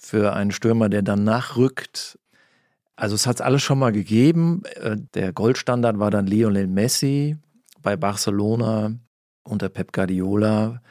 [0.00, 2.18] für einen Stürmer, der dann nachrückt.
[2.96, 4.62] Also es hat es alles schon mal gegeben.
[4.80, 7.36] Äh, der Goldstandard war dann Lionel Messi
[7.80, 8.92] bei Barcelona
[9.44, 10.82] unter Pep Guardiola.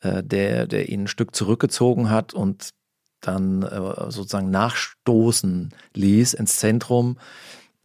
[0.00, 2.70] Äh, der, der ihn ein Stück zurückgezogen hat und
[3.20, 3.62] dann
[4.10, 7.18] sozusagen nachstoßen ließ ins Zentrum.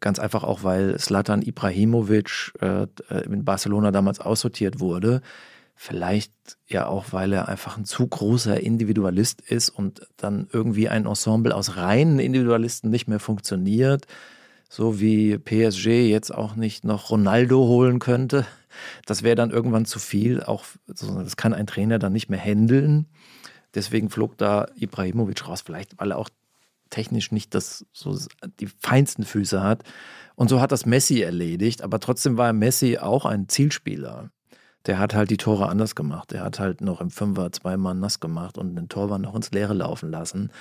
[0.03, 2.87] Ganz einfach auch, weil Slatan Ibrahimovic äh,
[3.23, 5.21] in Barcelona damals aussortiert wurde.
[5.75, 6.33] Vielleicht
[6.67, 11.55] ja auch, weil er einfach ein zu großer Individualist ist und dann irgendwie ein Ensemble
[11.55, 14.05] aus reinen Individualisten nicht mehr funktioniert.
[14.67, 18.45] So wie PSG jetzt auch nicht noch Ronaldo holen könnte
[19.05, 20.43] Das wäre dann irgendwann zu viel.
[20.43, 23.07] Auch das kann ein Trainer dann nicht mehr handeln.
[23.73, 26.29] Deswegen flog da Ibrahimovic raus, vielleicht weil er auch
[26.93, 28.17] technisch nicht das, so
[28.59, 29.83] die feinsten Füße hat.
[30.35, 31.81] Und so hat das Messi erledigt.
[31.81, 34.29] Aber trotzdem war Messi auch ein Zielspieler.
[34.85, 36.31] Der hat halt die Tore anders gemacht.
[36.33, 39.73] Er hat halt noch im Fünfer zweimal nass gemacht und den Torwart noch ins Leere
[39.73, 40.51] laufen lassen.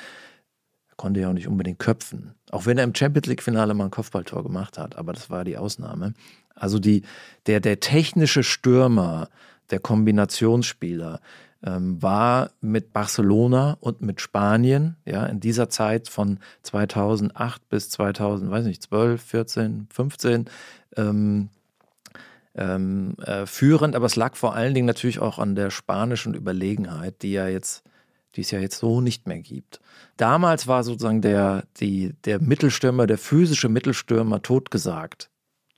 [0.88, 2.34] Er konnte ja auch nicht unbedingt köpfen.
[2.50, 4.96] Auch wenn er im Champions League-Finale mal ein Kopfballtor gemacht hat.
[4.96, 6.14] Aber das war die Ausnahme.
[6.54, 7.02] Also die,
[7.46, 9.28] der, der technische Stürmer,
[9.70, 11.20] der Kombinationsspieler,
[11.64, 18.50] ähm, war mit Barcelona und mit Spanien, ja, in dieser Zeit von 2008 bis 2000,
[18.50, 20.46] weiß nicht, 12, 14, 15,
[20.96, 21.48] ähm,
[22.54, 27.22] ähm, äh, führend, aber es lag vor allen Dingen natürlich auch an der spanischen Überlegenheit,
[27.22, 27.82] die ja jetzt,
[28.34, 29.80] die es ja jetzt so nicht mehr gibt.
[30.16, 35.30] Damals war sozusagen der, die, der Mittelstürmer, der physische Mittelstürmer totgesagt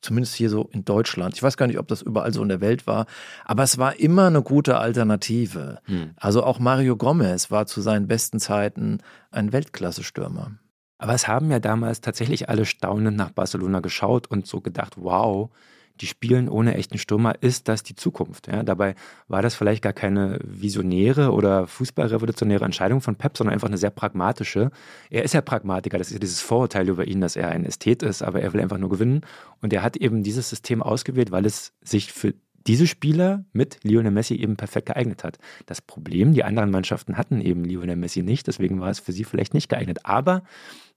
[0.04, 1.34] zumindest hier so in Deutschland.
[1.34, 3.06] Ich weiß gar nicht, ob das überall so in der Welt war,
[3.44, 5.80] aber es war immer eine gute Alternative.
[5.84, 6.10] Hm.
[6.16, 8.98] Also auch Mario Gomez war zu seinen besten Zeiten
[9.30, 10.52] ein Weltklasse-Stürmer.
[10.98, 15.50] Aber es haben ja damals tatsächlich alle staunend nach Barcelona geschaut und so gedacht, wow,
[16.00, 18.48] die spielen ohne echten Stürmer, ist das die Zukunft?
[18.48, 18.94] Ja, dabei
[19.28, 23.90] war das vielleicht gar keine visionäre oder fußballrevolutionäre Entscheidung von Pep, sondern einfach eine sehr
[23.90, 24.70] pragmatische.
[25.10, 28.02] Er ist ja Pragmatiker, das ist ja dieses Vorurteil über ihn, dass er ein Ästhet
[28.02, 29.20] ist, aber er will einfach nur gewinnen.
[29.60, 32.34] Und er hat eben dieses System ausgewählt, weil es sich für
[32.66, 35.38] diese Spieler mit Lionel Messi eben perfekt geeignet hat.
[35.66, 39.24] Das Problem, die anderen Mannschaften hatten eben Lionel Messi nicht, deswegen war es für sie
[39.24, 40.00] vielleicht nicht geeignet.
[40.04, 40.42] Aber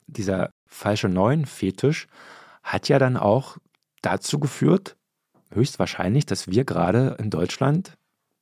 [0.08, 2.08] dieser falsche Neun-Fetisch
[2.64, 3.58] hat ja dann auch
[4.02, 4.96] dazu geführt,
[5.52, 7.98] höchstwahrscheinlich, dass wir gerade in Deutschland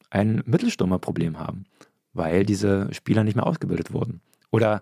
[0.09, 1.65] ein Mittelstürmerproblem haben,
[2.13, 4.21] weil diese Spieler nicht mehr ausgebildet wurden.
[4.51, 4.81] Oder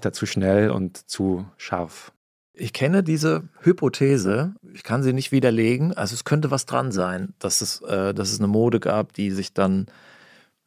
[0.00, 2.12] da zu schnell und zu scharf?
[2.54, 5.94] Ich kenne diese Hypothese, ich kann sie nicht widerlegen.
[5.94, 9.30] Also es könnte was dran sein, dass es, äh, dass es eine Mode gab, die
[9.30, 9.86] sich dann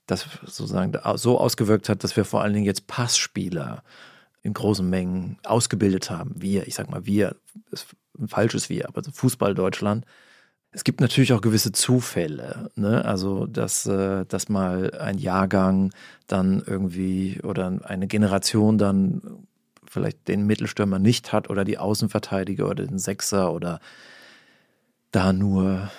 [0.08, 3.84] das sozusagen so ausgewirkt hat, dass wir vor allen Dingen jetzt Passspieler
[4.44, 6.34] in großen Mengen ausgebildet haben.
[6.36, 7.36] Wir, ich sag mal wir,
[7.72, 7.88] ist
[8.20, 10.06] ein falsches Wir, aber Fußball Deutschland.
[10.72, 13.06] Es gibt natürlich auch gewisse Zufälle, ne?
[13.06, 15.92] also dass, äh, dass mal ein Jahrgang
[16.28, 19.22] dann irgendwie oder eine Generation dann
[19.90, 23.80] vielleicht den Mittelstürmer nicht hat oder die Außenverteidiger oder den Sechser oder
[25.12, 25.90] da nur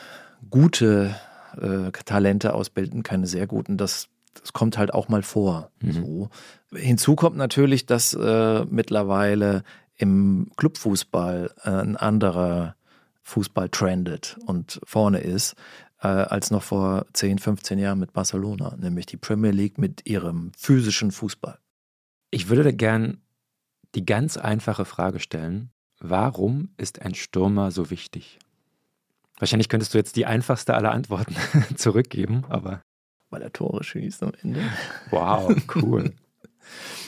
[0.51, 1.15] gute
[1.59, 3.79] äh, Talente ausbilden, keine sehr guten.
[3.79, 4.09] Das
[4.41, 5.71] das kommt halt auch mal vor.
[5.81, 5.93] Mhm.
[5.93, 6.29] So.
[6.73, 9.65] Hinzu kommt natürlich, dass äh, mittlerweile
[9.97, 12.77] im Clubfußball äh, ein anderer
[13.23, 15.55] Fußball trendet und vorne ist,
[16.01, 20.53] äh, als noch vor 10, 15 Jahren mit Barcelona, nämlich die Premier League mit ihrem
[20.57, 21.59] physischen Fußball.
[22.31, 23.21] Ich würde gern
[23.95, 28.39] die ganz einfache Frage stellen, warum ist ein Stürmer so wichtig?
[29.39, 31.37] Wahrscheinlich könntest du jetzt die einfachste aller Antworten
[31.77, 32.83] zurückgeben, aber
[33.31, 34.61] weil er Tore schießt am Ende.
[35.11, 36.15] Wow, cool.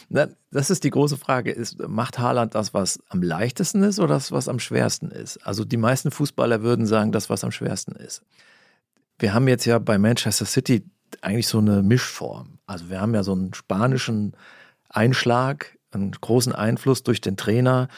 [0.09, 1.51] Das ist die große Frage.
[1.51, 5.39] Ist, macht Haaland das, was am leichtesten ist oder das, was am schwersten ist?
[5.47, 8.23] Also die meisten Fußballer würden sagen, das, was am schwersten ist.
[9.19, 10.85] Wir haben jetzt ja bei Manchester City
[11.21, 12.59] eigentlich so eine Mischform.
[12.67, 14.35] Also wir haben ja so einen spanischen
[14.89, 17.89] Einschlag, einen großen Einfluss durch den Trainer,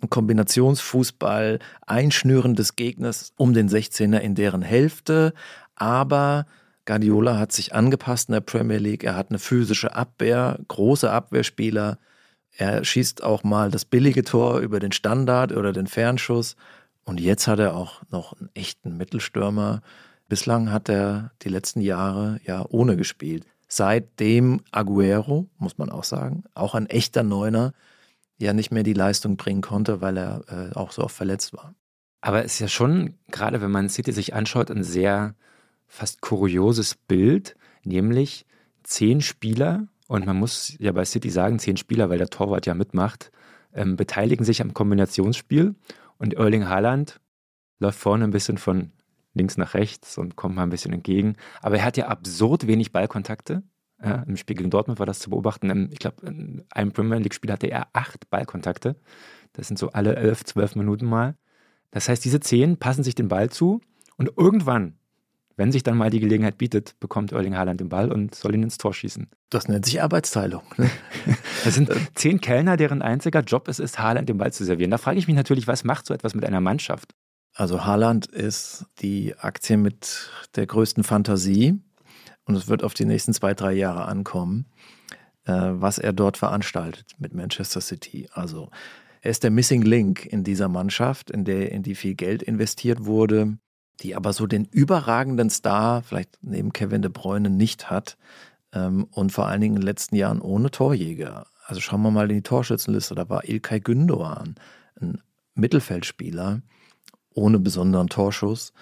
[0.00, 5.32] einen Kombinationsfußball, Einschnüren des Gegners um den 16er in deren Hälfte,
[5.76, 6.46] aber
[6.86, 9.04] Guardiola hat sich angepasst in der Premier League.
[9.04, 11.98] Er hat eine physische Abwehr, große Abwehrspieler.
[12.56, 16.56] Er schießt auch mal das billige Tor über den Standard oder den Fernschuss.
[17.04, 19.82] Und jetzt hat er auch noch einen echten Mittelstürmer.
[20.28, 23.46] Bislang hat er die letzten Jahre ja ohne gespielt.
[23.68, 27.72] Seitdem Aguero, muss man auch sagen, auch ein echter Neuner,
[28.38, 31.74] ja nicht mehr die Leistung bringen konnte, weil er äh, auch so oft verletzt war.
[32.20, 35.34] Aber es ist ja schon, gerade wenn man City sich anschaut, ein sehr
[35.94, 37.54] fast kurioses Bild,
[37.84, 38.46] nämlich
[38.82, 42.74] zehn Spieler, und man muss ja bei City sagen, zehn Spieler, weil der Torwart ja
[42.74, 43.30] mitmacht,
[43.72, 45.76] ähm, beteiligen sich am Kombinationsspiel
[46.18, 47.20] und Erling Haaland
[47.78, 48.90] läuft vorne ein bisschen von
[49.34, 51.36] links nach rechts und kommt mal ein bisschen entgegen.
[51.62, 53.62] Aber er hat ja absurd wenig Ballkontakte.
[54.02, 55.90] Ja, Im Spiel gegen Dortmund war das zu beobachten.
[55.92, 58.96] Ich glaube, in einem Premier League-Spiel hatte er acht Ballkontakte.
[59.52, 61.36] Das sind so alle elf, zwölf Minuten mal.
[61.90, 63.80] Das heißt, diese zehn passen sich den Ball zu
[64.16, 64.98] und irgendwann
[65.56, 68.62] wenn sich dann mal die Gelegenheit bietet, bekommt Erling Haaland den Ball und soll ihn
[68.62, 69.28] ins Tor schießen.
[69.50, 70.62] Das nennt sich Arbeitsteilung.
[70.76, 70.90] Ne?
[71.64, 74.90] Das sind zehn Kellner, deren einziger Job es ist, Haaland den Ball zu servieren.
[74.90, 77.14] Da frage ich mich natürlich, was macht so etwas mit einer Mannschaft?
[77.54, 81.80] Also Haaland ist die Aktie mit der größten Fantasie
[82.44, 84.66] und es wird auf die nächsten zwei, drei Jahre ankommen,
[85.44, 88.28] äh, was er dort veranstaltet mit Manchester City.
[88.32, 88.70] Also
[89.22, 93.06] er ist der Missing Link in dieser Mannschaft, in, der, in die viel Geld investiert
[93.06, 93.56] wurde
[94.00, 98.16] die aber so den überragenden Star, vielleicht neben Kevin de Bruyne, nicht hat.
[98.72, 101.46] Ähm, und vor allen Dingen in den letzten Jahren ohne Torjäger.
[101.66, 104.56] Also schauen wir mal in die Torschützenliste, da war Ilkay Gündoğan,
[105.00, 105.22] ein
[105.54, 106.60] Mittelfeldspieler
[107.34, 108.72] ohne besonderen Torschuss,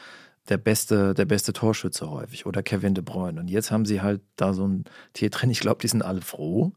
[0.48, 3.40] der beste, der beste Torschütze häufig oder Kevin de Bruyne.
[3.40, 5.50] Und jetzt haben sie halt da so ein Tier drin.
[5.50, 6.72] Ich glaube, die sind alle froh,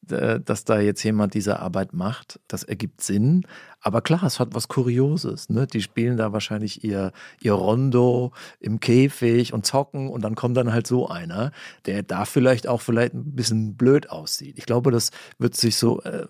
[0.00, 2.40] dass da jetzt jemand diese Arbeit macht.
[2.48, 3.46] Das ergibt Sinn.
[3.80, 5.48] Aber klar, es hat was Kurioses.
[5.48, 5.66] Ne?
[5.66, 10.72] Die spielen da wahrscheinlich ihr, ihr Rondo im Käfig und zocken und dann kommt dann
[10.72, 11.52] halt so einer,
[11.86, 14.58] der da vielleicht auch vielleicht ein bisschen blöd aussieht.
[14.58, 16.26] Ich glaube, das wird sich so, äh,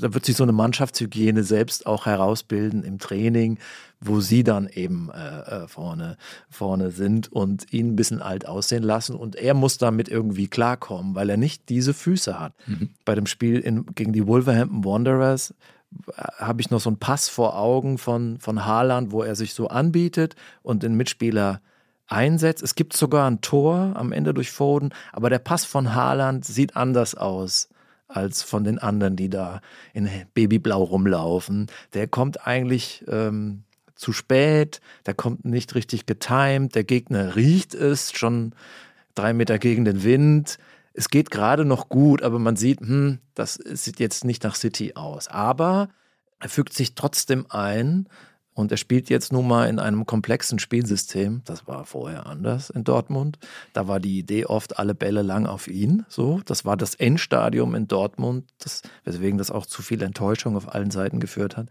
[0.00, 3.58] da wird sich so eine Mannschaftshygiene selbst auch herausbilden im Training,
[4.00, 6.16] wo sie dann eben äh, äh, vorne,
[6.50, 9.16] vorne sind und ihn ein bisschen alt aussehen lassen.
[9.16, 12.52] Und er muss damit irgendwie klarkommen, weil er nicht diese Füße hat.
[12.66, 12.90] Mhm.
[13.04, 15.54] Bei dem Spiel in, gegen die Wolverhampton Wanderers
[16.08, 19.54] äh, habe ich noch so einen Pass vor Augen von, von Haaland, wo er sich
[19.54, 21.60] so anbietet und den Mitspieler
[22.06, 22.62] einsetzt.
[22.62, 26.76] Es gibt sogar ein Tor am Ende durch Foden, aber der Pass von Haaland sieht
[26.76, 27.68] anders aus
[28.08, 29.60] als von den anderen, die da
[29.92, 31.66] in Babyblau rumlaufen.
[31.94, 33.64] Der kommt eigentlich ähm,
[33.96, 38.54] zu spät, der kommt nicht richtig getimed, der Gegner riecht es schon
[39.14, 40.58] drei Meter gegen den Wind.
[40.92, 44.94] Es geht gerade noch gut, aber man sieht, hm, das sieht jetzt nicht nach City
[44.94, 45.28] aus.
[45.28, 45.88] Aber
[46.38, 48.08] er fügt sich trotzdem ein
[48.56, 51.42] und er spielt jetzt nun mal in einem komplexen Spielsystem.
[51.44, 53.38] Das war vorher anders in Dortmund.
[53.74, 56.06] Da war die Idee oft alle Bälle lang auf ihn.
[56.08, 60.74] So, das war das Endstadium in Dortmund, das, weswegen das auch zu viel Enttäuschung auf
[60.74, 61.68] allen Seiten geführt hat.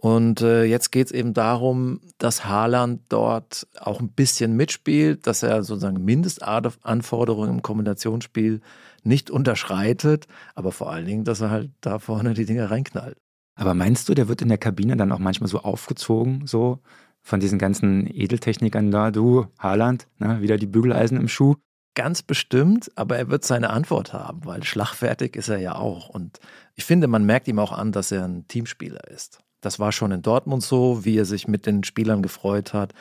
[0.00, 5.42] Und äh, jetzt geht es eben darum, dass Haaland dort auch ein bisschen mitspielt, dass
[5.42, 8.62] er sozusagen Mindestanforderungen im Kombinationsspiel
[9.02, 13.18] nicht unterschreitet, aber vor allen Dingen, dass er halt da vorne die Dinge reinknallt.
[13.56, 16.78] Aber meinst du, der wird in der Kabine dann auch manchmal so aufgezogen, so
[17.20, 21.56] von diesen ganzen Edeltechnikern da, du, Haaland, ne, wieder die Bügeleisen im Schuh?
[21.94, 26.08] Ganz bestimmt, aber er wird seine Antwort haben, weil schlagfertig ist er ja auch.
[26.08, 26.40] Und
[26.74, 29.40] ich finde, man merkt ihm auch an, dass er ein Teamspieler ist.
[29.60, 32.92] Das war schon in Dortmund so, wie er sich mit den Spielern gefreut hat.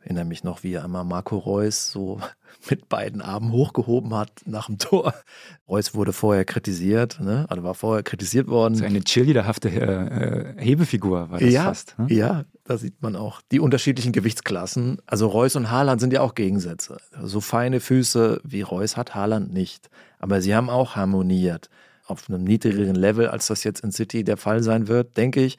[0.00, 2.20] Ich erinnere mich noch, wie er einmal Marco Reus so
[2.70, 5.14] mit beiden Armen hochgehoben hat nach dem Tor.
[5.68, 7.44] Reus wurde vorher kritisiert, ne?
[7.50, 8.76] also war vorher kritisiert worden.
[8.76, 11.98] So eine cheerleaderhafte äh, äh, Hebefigur war das ja, fast.
[11.98, 12.06] Ne?
[12.08, 15.02] Ja, da sieht man auch die unterschiedlichen Gewichtsklassen.
[15.06, 16.96] Also Reus und Haaland sind ja auch Gegensätze.
[17.22, 19.90] So feine Füße wie Reus hat Haaland nicht.
[20.18, 21.68] Aber sie haben auch harmoniert.
[22.10, 25.58] Auf einem niedrigeren Level, als das jetzt in City der Fall sein wird, denke ich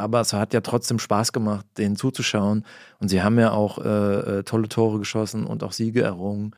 [0.00, 2.64] aber es hat ja trotzdem Spaß gemacht, denen zuzuschauen.
[2.98, 6.56] Und sie haben ja auch äh, äh, tolle Tore geschossen und auch Siege errungen.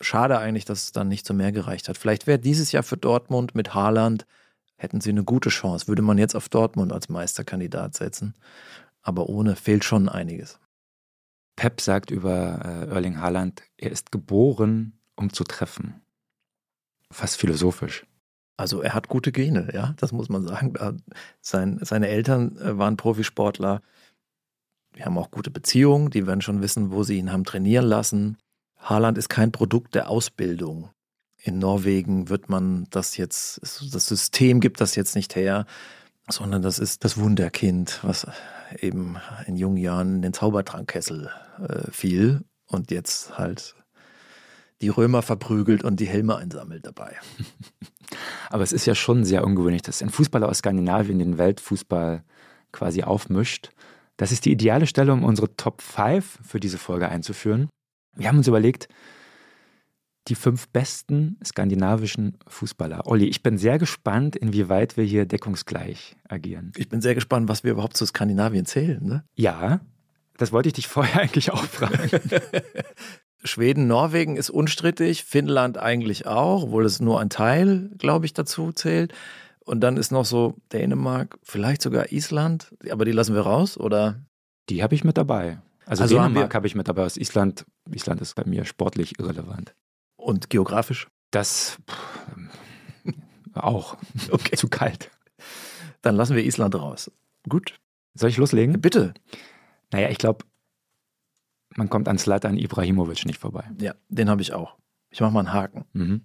[0.00, 1.98] Schade eigentlich, dass es dann nicht zu mehr gereicht hat.
[1.98, 4.26] Vielleicht wäre dieses Jahr für Dortmund mit Haaland,
[4.76, 5.88] hätten sie eine gute Chance.
[5.88, 8.34] Würde man jetzt auf Dortmund als Meisterkandidat setzen.
[9.02, 10.60] Aber ohne fehlt schon einiges.
[11.56, 16.00] Pep sagt über äh, Erling Haaland, er ist geboren, um zu treffen.
[17.10, 18.07] Fast philosophisch.
[18.58, 20.74] Also er hat gute Gene, ja, das muss man sagen.
[21.40, 23.80] Sein, seine Eltern äh, waren Profisportler.
[24.92, 28.36] Wir haben auch gute Beziehungen, die werden schon wissen, wo sie ihn haben trainieren lassen.
[28.76, 30.90] Haaland ist kein Produkt der Ausbildung.
[31.40, 35.64] In Norwegen wird man das jetzt, das System gibt das jetzt nicht her,
[36.28, 38.26] sondern das ist das Wunderkind, was
[38.80, 43.76] eben in jungen Jahren in den Zaubertrankkessel äh, fiel und jetzt halt
[44.80, 47.16] die Römer verprügelt und die Helme einsammelt dabei.
[48.50, 52.22] Aber es ist ja schon sehr ungewöhnlich, dass ein Fußballer aus Skandinavien den Weltfußball
[52.72, 53.70] quasi aufmischt.
[54.16, 57.68] Das ist die ideale Stelle, um unsere Top 5 für diese Folge einzuführen.
[58.16, 58.88] Wir haben uns überlegt,
[60.28, 63.06] die fünf besten skandinavischen Fußballer.
[63.06, 66.72] Olli, ich bin sehr gespannt, inwieweit wir hier deckungsgleich agieren.
[66.76, 69.04] Ich bin sehr gespannt, was wir überhaupt zu Skandinavien zählen.
[69.04, 69.24] Ne?
[69.36, 69.80] Ja,
[70.36, 72.10] das wollte ich dich vorher eigentlich auch fragen.
[73.44, 78.72] Schweden, Norwegen ist unstrittig, Finnland eigentlich auch, obwohl es nur ein Teil, glaube ich, dazu
[78.72, 79.12] zählt.
[79.60, 84.20] Und dann ist noch so Dänemark, vielleicht sogar Island, aber die lassen wir raus, oder?
[84.68, 85.58] Die habe ich mit dabei.
[85.86, 87.04] Also, also Dänemark habe ich mit dabei.
[87.04, 89.74] Aus Island, Island ist bei mir sportlich irrelevant.
[90.16, 91.08] Und geografisch?
[91.30, 92.28] Das pff,
[93.54, 93.96] auch.
[94.30, 94.56] Okay.
[94.56, 95.10] Zu kalt.
[96.02, 97.10] Dann lassen wir Island raus.
[97.48, 97.78] Gut.
[98.14, 98.80] Soll ich loslegen?
[98.80, 99.14] Bitte.
[99.92, 100.44] Naja, ich glaube,
[101.78, 103.70] man kommt an Slatan Ibrahimovic nicht vorbei.
[103.78, 104.76] Ja, den habe ich auch.
[105.10, 105.84] Ich mache mal einen Haken.
[105.92, 106.24] Mhm.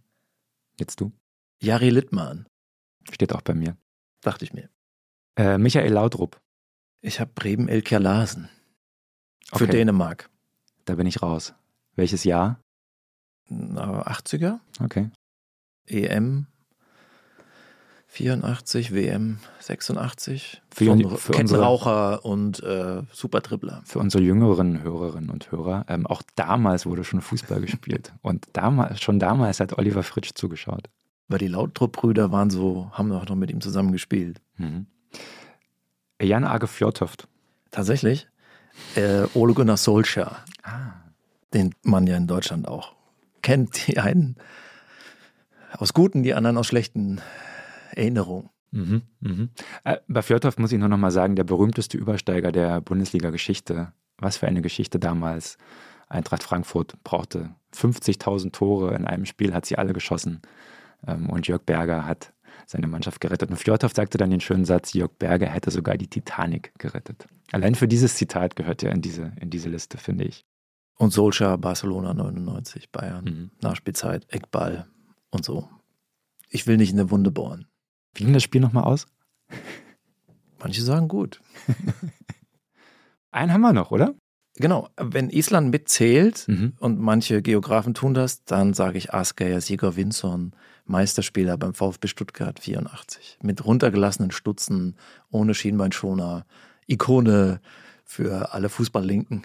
[0.79, 1.11] Jetzt du?
[1.61, 2.47] Jari Littmann.
[3.11, 3.77] Steht auch bei mir.
[4.21, 4.69] Dachte ich mir.
[5.37, 6.41] Äh, Michael Laudrup.
[7.01, 8.49] Ich habe Breben Elkja Larsen.
[9.53, 9.73] Für okay.
[9.73, 10.29] Dänemark.
[10.85, 11.53] Da bin ich raus.
[11.95, 12.59] Welches Jahr?
[13.47, 14.59] Na, 80er.
[14.81, 15.11] Okay.
[15.85, 16.47] EM
[18.14, 20.61] 84, WM 86.
[20.70, 23.82] Für, Von für Kettenraucher und äh, Supertrippler.
[23.86, 28.14] Für unsere jüngeren Hörerinnen und Hörer, ähm, auch damals wurde schon Fußball gespielt.
[28.22, 30.89] Und damals, schon damals hat Oliver Fritsch zugeschaut.
[31.28, 34.39] Weil die Lautrup-Brüder waren so, haben auch noch mit ihm zusammen gespielt.
[34.57, 34.86] Mhm.
[36.22, 37.28] Jan Age Fjordhoft.
[37.72, 38.28] Tatsächlich.
[38.95, 40.38] Äh, Ole Gunnar Solskjaer.
[40.61, 40.93] Ah.
[41.51, 42.93] Den man ja in Deutschland auch
[43.41, 43.88] kennt.
[43.88, 44.36] Die einen
[45.72, 47.20] aus guten, die anderen aus schlechten
[47.93, 48.49] Erinnerungen.
[48.71, 49.49] Mhm, mhm.
[49.83, 53.93] Äh, bei Fjordhoff muss ich nur noch mal sagen, der berühmteste Übersteiger der Bundesliga-Geschichte.
[54.17, 55.57] Was für eine Geschichte damals.
[56.09, 60.41] Eintracht Frankfurt brauchte 50.000 Tore in einem Spiel, hat sie alle geschossen.
[61.07, 62.33] Ähm, und Jörg Berger hat
[62.65, 63.49] seine Mannschaft gerettet.
[63.49, 67.27] Und Fjordhoff sagte dann den schönen Satz, Jörg Berger hätte sogar die Titanic gerettet.
[67.51, 70.45] Allein für dieses Zitat gehört er in diese, in diese Liste, finde ich.
[70.95, 73.51] Und Solskjaer, Barcelona 99, Bayern, Mhm.
[73.61, 74.87] Nachspielzeit, Eckball
[75.31, 75.67] und so.
[76.49, 77.67] Ich will nicht in eine Wunde bohren.
[78.16, 79.05] Wie ging das Spiel nochmal aus?
[80.59, 81.41] Manche sagen gut.
[83.32, 84.14] Einen haben wir noch, oder?
[84.57, 86.74] Genau, wenn Island mitzählt Mhm.
[86.80, 90.51] und manche Geografen tun das, dann sage ich Asgeir Sieger Winson,
[90.86, 93.39] Meisterspieler beim VfB Stuttgart 84.
[93.41, 94.95] Mit runtergelassenen Stutzen,
[95.32, 96.45] ohne Schienbeinschoner,
[96.88, 97.61] Ikone
[98.05, 99.43] für alle Fußballlinken.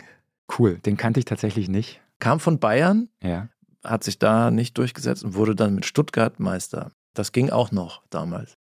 [0.59, 2.01] Cool, den kannte ich tatsächlich nicht.
[2.19, 3.49] Kam von Bayern, Ja.
[3.85, 6.91] hat sich da nicht durchgesetzt und wurde dann mit Stuttgart Meister.
[7.19, 8.57] Das ging auch noch damals.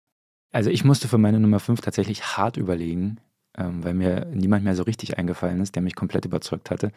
[0.53, 3.17] Also ich musste für meine Nummer 5 tatsächlich hart überlegen,
[3.57, 6.93] ähm, weil mir niemand mehr so richtig eingefallen ist, der mich komplett überzeugt hatte.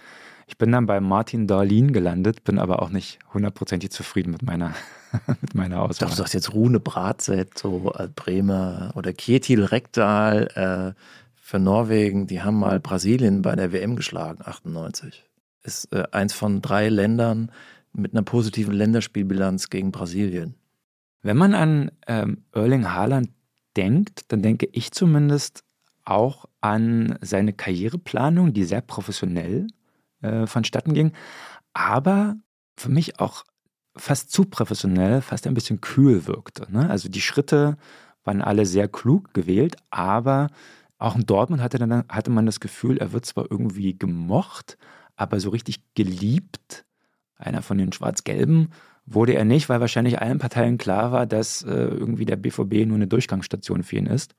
[0.46, 4.72] Ich bin dann bei Martin Darlin gelandet, bin aber auch nicht hundertprozentig zufrieden mit meiner,
[5.40, 6.08] mit meiner Auswahl.
[6.08, 11.00] du sagst jetzt Rune Bratzett, so äh, Bremer oder Kjetil Rekdal äh,
[11.34, 12.28] für Norwegen.
[12.28, 15.24] Die haben mal Brasilien bei der WM geschlagen, 98.
[15.64, 17.50] Ist äh, eins von drei Ländern
[17.92, 20.54] mit einer positiven Länderspielbilanz gegen Brasilien.
[21.28, 23.28] Wenn man an ähm, Erling Haaland
[23.76, 25.62] denkt, dann denke ich zumindest
[26.06, 29.66] auch an seine Karriereplanung, die sehr professionell
[30.22, 31.12] äh, vonstatten ging,
[31.74, 32.36] aber
[32.78, 33.44] für mich auch
[33.94, 36.66] fast zu professionell, fast ein bisschen kühl wirkte.
[36.72, 36.88] Ne?
[36.88, 37.76] Also die Schritte
[38.24, 40.48] waren alle sehr klug gewählt, aber
[40.96, 44.78] auch in Dortmund hatte, dann, hatte man das Gefühl, er wird zwar irgendwie gemocht,
[45.14, 46.86] aber so richtig geliebt,
[47.36, 48.70] einer von den Schwarz-Gelben,
[49.10, 52.96] wurde er nicht, weil wahrscheinlich allen Parteien klar war, dass äh, irgendwie der BVB nur
[52.96, 54.34] eine Durchgangsstation für ihn ist.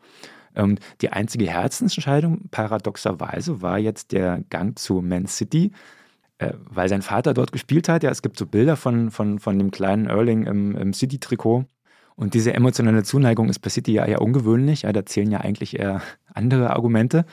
[0.56, 5.72] Und die einzige Herzensentscheidung, paradoxerweise, war jetzt der Gang zu Man City,
[6.40, 8.04] äh, weil sein Vater dort gespielt hat.
[8.04, 11.66] Ja, es gibt so Bilder von, von, von dem kleinen Erling im, im City-Trikot.
[12.16, 14.82] Und diese emotionale Zuneigung ist bei City ja eher ungewöhnlich.
[14.82, 16.02] Ja, da zählen ja eigentlich eher
[16.34, 17.26] andere Argumente,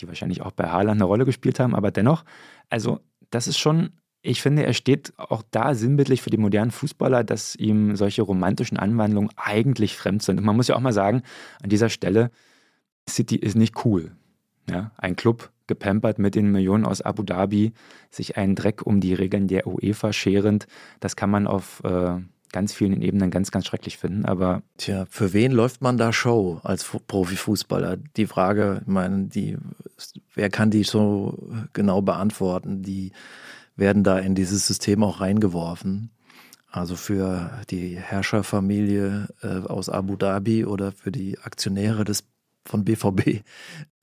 [0.00, 1.74] die wahrscheinlich auch bei Haaland eine Rolle gespielt haben.
[1.74, 2.24] Aber dennoch,
[2.68, 3.90] also das ist schon
[4.26, 8.78] ich finde, er steht auch da sinnbildlich für die modernen Fußballer, dass ihm solche romantischen
[8.78, 10.38] Anwandlungen eigentlich fremd sind.
[10.38, 11.22] Und man muss ja auch mal sagen,
[11.62, 12.30] an dieser Stelle,
[13.08, 14.12] City ist nicht cool.
[14.68, 17.74] Ja, ein Club gepampert mit den Millionen aus Abu Dhabi,
[18.10, 20.66] sich einen Dreck um die Regeln der UEFA scherend,
[21.00, 22.16] das kann man auf äh,
[22.50, 24.24] ganz vielen Ebenen ganz, ganz schrecklich finden.
[24.24, 27.98] Aber Tja, für wen läuft man da Show als Fu- Profifußballer?
[28.16, 29.58] Die Frage, ich meine, die,
[30.34, 32.82] wer kann die so genau beantworten?
[32.82, 33.12] Die
[33.76, 36.10] werden da in dieses System auch reingeworfen.
[36.70, 42.24] Also für die Herrscherfamilie äh, aus Abu Dhabi oder für die Aktionäre des,
[42.64, 43.42] von BVB.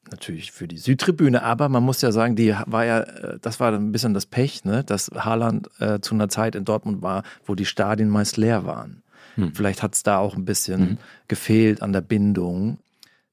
[0.10, 3.72] Natürlich für die Südtribüne, aber man muss ja sagen, die war ja, äh, das war
[3.74, 4.84] ein bisschen das Pech, ne?
[4.84, 9.04] dass Haaland äh, zu einer Zeit in Dortmund war, wo die Stadien meist leer waren.
[9.36, 9.54] Hm.
[9.54, 10.98] Vielleicht hat es da auch ein bisschen Mhm.
[11.28, 12.80] gefehlt an der Bindung.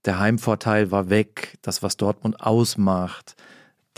[0.05, 3.35] Der Heimvorteil war weg, das, was Dortmund ausmacht,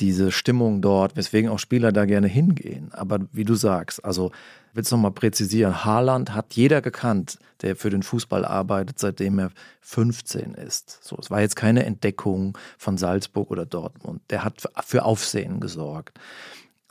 [0.01, 2.91] diese Stimmung dort, weswegen auch Spieler da gerne hingehen.
[2.93, 4.33] Aber wie du sagst, also
[4.73, 9.51] willst du nochmal präzisieren, Haaland hat jeder gekannt, der für den Fußball arbeitet, seitdem er
[9.83, 10.99] 15 ist.
[11.03, 14.23] So, es war jetzt keine Entdeckung von Salzburg oder Dortmund.
[14.31, 16.19] Der hat für- Aufsehen gesorgt.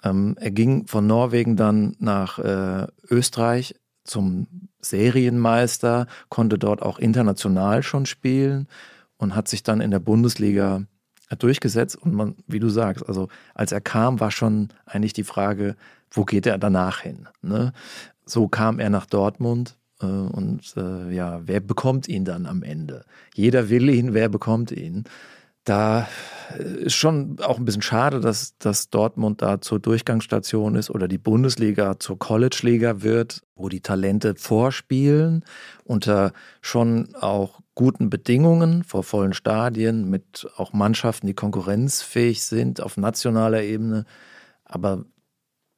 [0.04, 4.48] Ähm, er ging von Norwegen dann nach äh, Österreich zum
[4.82, 8.68] Serienmeister, konnte dort auch international schon spielen
[9.18, 10.84] und hat sich dann in der Bundesliga
[11.36, 11.96] durchgesetzt.
[11.96, 15.76] Und man, wie du sagst, also als er kam, war schon eigentlich die Frage,
[16.12, 17.28] wo geht er danach hin?
[17.42, 17.74] Ne?
[18.26, 23.06] So kam er nach Dortmund äh, und äh, ja, wer bekommt ihn dann am Ende?
[23.34, 25.04] Jeder will ihn, wer bekommt ihn?
[25.66, 26.08] Da
[26.58, 31.08] äh, ist schon auch ein bisschen schade, dass, dass Dortmund da zur Durchgangsstation ist oder
[31.08, 35.46] die Bundesliga zur College-Liga wird, wo die Talente vorspielen,
[35.84, 42.98] unter schon auch guten Bedingungen, vor vollen Stadien, mit auch Mannschaften, die konkurrenzfähig sind auf
[42.98, 44.04] nationaler Ebene.
[44.66, 45.06] Aber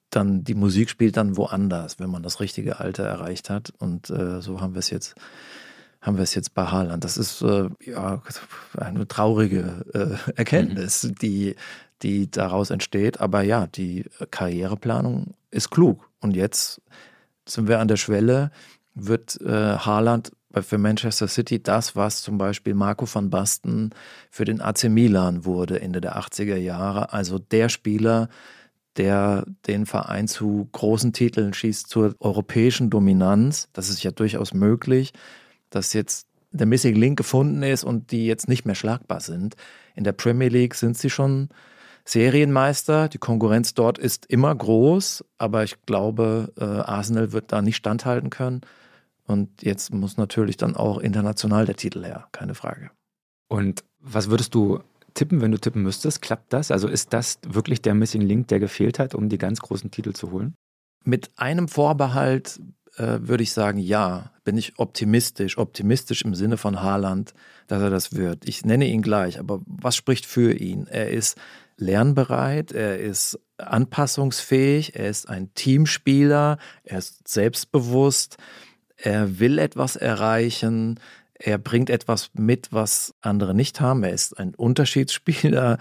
[0.09, 3.71] dann die Musik spielt dann woanders, wenn man das richtige Alter erreicht hat.
[3.77, 5.13] Und äh, so haben wir es jetzt
[6.01, 7.03] haben wir es jetzt bei Haaland.
[7.03, 8.23] Das ist äh, ja
[8.75, 11.15] eine traurige äh, Erkenntnis, mhm.
[11.21, 11.55] die,
[12.01, 13.21] die daraus entsteht.
[13.21, 16.09] Aber ja, die Karriereplanung ist klug.
[16.19, 16.81] Und jetzt
[17.47, 18.49] sind wir an der Schwelle,
[18.95, 23.91] wird äh, Haaland für Manchester City das, was zum Beispiel Marco van Basten
[24.29, 27.13] für den AC Milan wurde Ende der 80er Jahre.
[27.13, 28.29] Also der Spieler,
[28.97, 33.69] der den Verein zu großen Titeln schießt, zur europäischen Dominanz.
[33.73, 35.13] Das ist ja durchaus möglich,
[35.69, 39.55] dass jetzt der Missing Link gefunden ist und die jetzt nicht mehr schlagbar sind.
[39.95, 41.49] In der Premier League sind sie schon
[42.03, 43.07] Serienmeister.
[43.07, 48.29] Die Konkurrenz dort ist immer groß, aber ich glaube, äh, Arsenal wird da nicht standhalten
[48.29, 48.61] können.
[49.27, 52.91] Und jetzt muss natürlich dann auch international der Titel her, keine Frage.
[53.47, 54.79] Und was würdest du
[55.13, 56.21] tippen, wenn du tippen müsstest?
[56.21, 56.71] Klappt das?
[56.71, 60.13] Also ist das wirklich der Missing Link, der gefehlt hat, um die ganz großen Titel
[60.13, 60.55] zu holen?
[61.03, 62.59] Mit einem Vorbehalt
[62.97, 65.57] äh, würde ich sagen, ja, bin ich optimistisch.
[65.57, 67.33] Optimistisch im Sinne von Haaland,
[67.67, 68.47] dass er das wird.
[68.47, 70.87] Ich nenne ihn gleich, aber was spricht für ihn?
[70.87, 71.37] Er ist
[71.77, 78.37] lernbereit, er ist anpassungsfähig, er ist ein Teamspieler, er ist selbstbewusst,
[79.01, 80.99] er will etwas erreichen,
[81.33, 84.03] er bringt etwas mit, was andere nicht haben.
[84.03, 85.79] Er ist ein Unterschiedsspieler.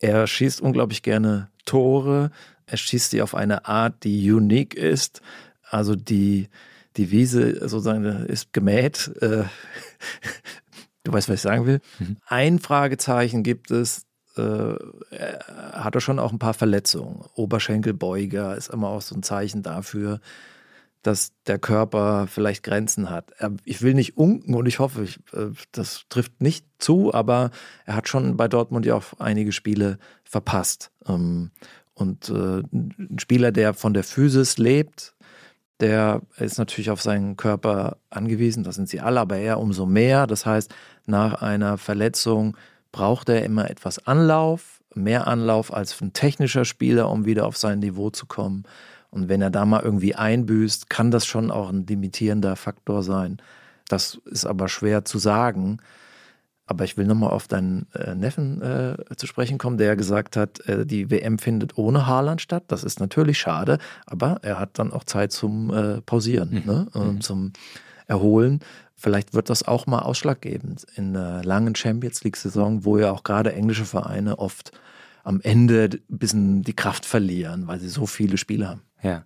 [0.00, 2.32] Er schießt unglaublich gerne Tore.
[2.66, 5.22] Er schießt sie auf eine Art, die unique ist.
[5.62, 6.48] Also die,
[6.96, 9.12] die Wiese sozusagen ist gemäht.
[9.20, 9.44] Äh,
[11.04, 11.80] du weißt, was ich sagen will.
[12.00, 12.16] Mhm.
[12.26, 14.04] Ein Fragezeichen gibt es.
[14.36, 14.74] Äh,
[15.72, 17.24] hat er schon auch ein paar Verletzungen.
[17.34, 20.20] Oberschenkelbeuger ist immer auch so ein Zeichen dafür,
[21.02, 23.32] dass der Körper vielleicht Grenzen hat.
[23.64, 27.50] Ich will nicht unken und ich hoffe, ich, äh, das trifft nicht zu, aber
[27.84, 30.90] er hat schon bei Dortmund ja auch einige Spiele verpasst.
[31.06, 31.50] Ähm,
[31.94, 35.14] und äh, ein Spieler, der von der Physis lebt,
[35.80, 40.26] der ist natürlich auf seinen Körper angewiesen, das sind sie alle, aber er umso mehr.
[40.26, 40.74] Das heißt,
[41.06, 42.56] nach einer Verletzung
[42.90, 47.78] braucht er immer etwas Anlauf, mehr Anlauf als ein technischer Spieler, um wieder auf sein
[47.78, 48.64] Niveau zu kommen.
[49.10, 53.38] Und wenn er da mal irgendwie einbüßt, kann das schon auch ein limitierender Faktor sein.
[53.88, 55.78] Das ist aber schwer zu sagen.
[56.66, 60.60] Aber ich will nochmal auf deinen äh, Neffen äh, zu sprechen kommen, der gesagt hat,
[60.68, 62.64] äh, die WM findet ohne Haaland statt.
[62.68, 66.62] Das ist natürlich schade, aber er hat dann auch Zeit zum äh, Pausieren, mhm.
[66.66, 66.86] ne?
[66.92, 67.20] Mhm.
[67.22, 67.52] zum
[68.06, 68.60] Erholen.
[68.96, 73.54] Vielleicht wird das auch mal ausschlaggebend in einer langen Champions League-Saison, wo ja auch gerade
[73.54, 74.72] englische Vereine oft
[75.24, 78.82] am Ende ein bisschen die Kraft verlieren, weil sie so viele Spiele haben.
[79.02, 79.24] Ja.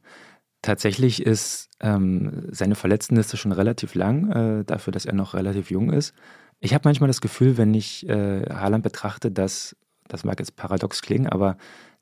[0.63, 5.93] Tatsächlich ist ähm, seine Verletztenliste schon relativ lang, äh, dafür, dass er noch relativ jung
[5.93, 6.15] ist.
[6.61, 11.03] Ich habe manchmal das Gefühl, wenn ich äh, Haaland betrachte, dass, das mag jetzt paradox
[11.03, 11.57] klingen, aber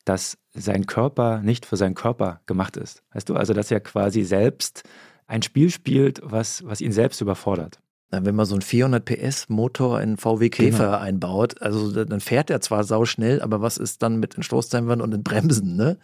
[0.04, 3.02] dass sein Körper nicht für seinen Körper gemacht ist.
[3.12, 4.82] Weißt du, also dass er quasi selbst
[5.26, 7.80] ein Spiel spielt, was, was ihn selbst überfordert.
[8.10, 10.98] Wenn man so einen 400 PS Motor in VW Käfer genau.
[10.98, 15.00] einbaut, also dann fährt er zwar sau schnell, aber was ist dann mit den Stoßdämpfern
[15.00, 15.96] und den Bremsen, ne?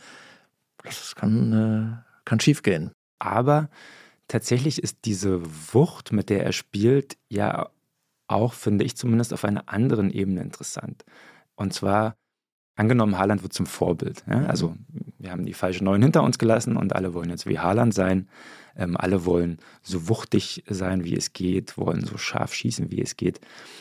[0.88, 2.92] Das kann, äh, kann schief gehen.
[3.18, 3.68] Aber
[4.28, 7.70] tatsächlich ist diese Wucht, mit der er spielt, ja
[8.28, 11.04] auch, finde ich zumindest, auf einer anderen Ebene interessant.
[11.54, 12.16] Und zwar,
[12.76, 14.24] angenommen, Haaland wird zum Vorbild.
[14.28, 14.40] Ja?
[14.40, 14.46] Mhm.
[14.46, 14.76] Also,
[15.18, 18.28] wir haben die falschen Neuen hinter uns gelassen und alle wollen jetzt wie Haaland sein.
[18.76, 23.16] Ähm, alle wollen so wuchtig sein, wie es geht, wollen so scharf schießen, wie es
[23.16, 23.40] geht.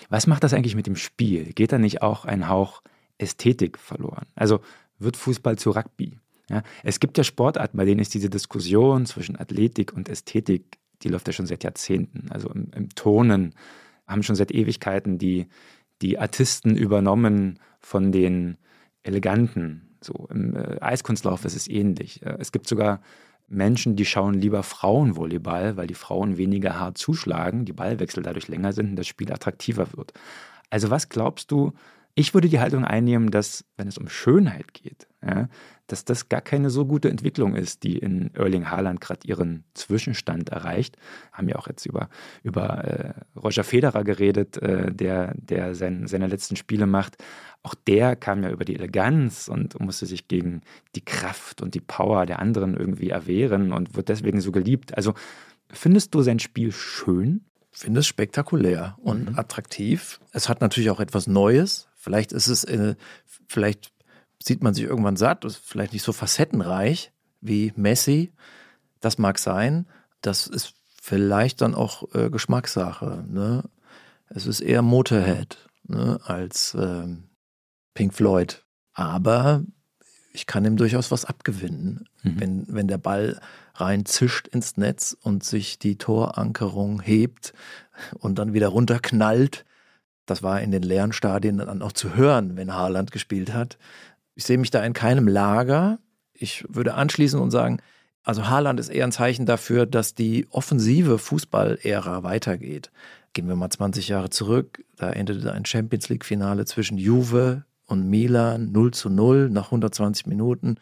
[0.10, 1.52] Was macht das eigentlich mit dem Spiel?
[1.54, 2.82] Geht da nicht auch ein Hauch
[3.18, 4.28] Ästhetik verloren?
[4.36, 4.62] Also,
[4.98, 6.20] wird Fußball zu Rugby?
[6.50, 11.10] Ja, es gibt ja Sportarten, bei denen ist diese Diskussion zwischen Athletik und Ästhetik, die
[11.10, 12.32] läuft ja schon seit Jahrzehnten.
[12.32, 13.56] Also im, im Turnen
[14.08, 15.48] haben schon seit Ewigkeiten die,
[16.02, 18.58] die Artisten übernommen von den
[19.04, 19.98] Eleganten.
[20.02, 22.22] So im äh, Eiskunstlauf ist es ähnlich.
[22.24, 23.02] Äh, es gibt sogar
[23.48, 28.74] Menschen, die schauen lieber Frauenvolleyball, weil die Frauen weniger hart zuschlagen, die Ballwechsel dadurch länger
[28.74, 30.14] sind und das Spiel attraktiver wird.
[30.70, 31.74] Also was glaubst du,
[32.16, 35.50] ich würde die Haltung einnehmen, dass, wenn es um Schönheit geht, ja,
[35.88, 40.50] dass das gar keine so gute Entwicklung ist, die in Erling Haaland gerade ihren Zwischenstand
[40.50, 40.98] erreicht.
[41.34, 42.10] Haben ja auch jetzt über,
[42.42, 47.18] über äh, Roger Federer geredet, äh, der, der sein, seine letzten Spiele macht.
[47.64, 50.62] Auch der kam ja über die Eleganz und musste sich gegen
[50.96, 54.96] die Kraft und die Power der anderen irgendwie erwehren und wird deswegen so geliebt.
[54.96, 55.14] Also
[55.70, 57.42] findest du sein Spiel schön?
[57.78, 59.40] finde es spektakulär und mhm.
[59.40, 60.20] attraktiv.
[60.32, 61.88] Es hat natürlich auch etwas Neues.
[62.06, 62.94] Vielleicht ist es, äh,
[63.48, 63.92] vielleicht
[64.40, 68.32] sieht man sich irgendwann satt, ist vielleicht nicht so facettenreich wie Messi.
[69.00, 69.88] Das mag sein.
[70.22, 73.26] Das ist vielleicht dann auch äh, Geschmackssache.
[73.28, 73.64] Ne?
[74.30, 77.24] Es ist eher Motorhead ne, als ähm,
[77.96, 78.64] Pink Floyd.
[78.94, 79.64] Aber
[80.32, 82.40] ich kann ihm durchaus was abgewinnen, mhm.
[82.40, 83.40] wenn, wenn der Ball
[83.74, 87.56] rein zischt ins Netz und sich die Torankerung hebt
[88.20, 89.66] und dann wieder runterknallt.
[90.26, 93.78] Das war in den leeren Stadien dann auch zu hören, wenn Haaland gespielt hat.
[94.36, 96.00] Ich sehe mich da in keinem Lager.
[96.34, 97.80] Ich würde anschließen und sagen,
[98.24, 102.92] also Haaland ist eher ein Zeichen dafür, dass die offensive Fußballära weitergeht.
[103.34, 108.72] Gehen wir mal 20 Jahre zurück, da endete ein Champions League-Finale zwischen Juve und Milan
[108.72, 110.78] 0 zu 0 nach 120 Minuten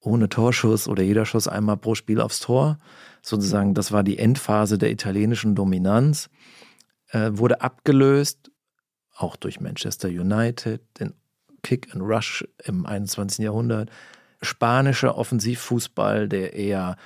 [0.00, 2.78] ohne Torschuss oder jeder Schuss einmal pro Spiel aufs Tor.
[3.22, 6.30] Sozusagen, das war die Endphase der italienischen Dominanz.
[7.08, 8.50] Äh, wurde abgelöst,
[9.22, 11.14] auch durch Manchester United, den
[11.62, 13.44] Kick and Rush im 21.
[13.44, 13.90] Jahrhundert.
[14.42, 16.96] Spanischer Offensivfußball, der eher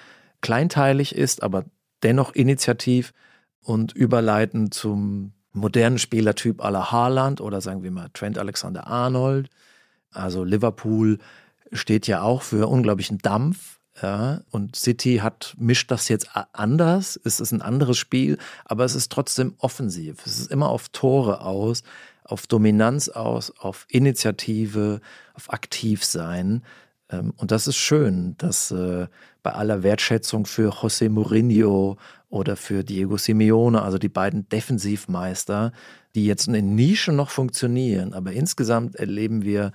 [0.41, 1.65] kleinteilig ist, aber
[2.03, 3.13] dennoch initiativ
[3.61, 9.49] und überleitend zum modernen Spielertyp la Haaland oder sagen wir mal Trent Alexander Arnold.
[10.11, 11.19] Also Liverpool
[11.73, 13.81] steht ja auch für unglaublichen Dampf.
[14.03, 17.19] Ja, und City hat, mischt das jetzt anders.
[17.23, 20.27] Es ist ein anderes Spiel, aber es ist trotzdem offensiv.
[20.27, 21.85] Es ist immer auf Tore aus,
[22.25, 25.01] auf Dominanz aus, auf Initiative,
[25.35, 26.65] auf Aktivsein.
[27.09, 29.07] Ähm, und das ist schön, dass äh,
[29.45, 31.97] bei aller Wertschätzung für José Mourinho
[32.31, 35.73] oder für Diego Simeone, also die beiden Defensivmeister,
[36.17, 39.71] die jetzt in Nischen noch funktionieren, aber insgesamt erleben wir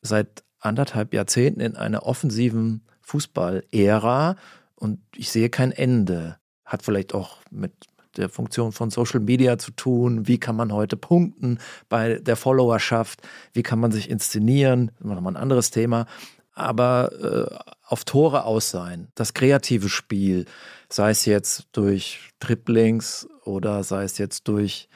[0.00, 4.36] seit anderthalb Jahrzehnten in einer offensiven Fußball-Ära
[4.74, 6.36] und ich sehe kein Ende.
[6.64, 7.72] Hat vielleicht auch mit
[8.16, 10.28] der Funktion von Social Media zu tun.
[10.28, 13.22] Wie kann man heute punkten bei der Followerschaft?
[13.52, 14.88] Wie kann man sich inszenieren?
[14.98, 16.06] Das ist nochmal ein anderes Thema.
[16.52, 20.44] Aber äh, auf Tore aus sein, das kreative Spiel,
[20.90, 24.88] sei es jetzt durch Triplings oder sei es jetzt durch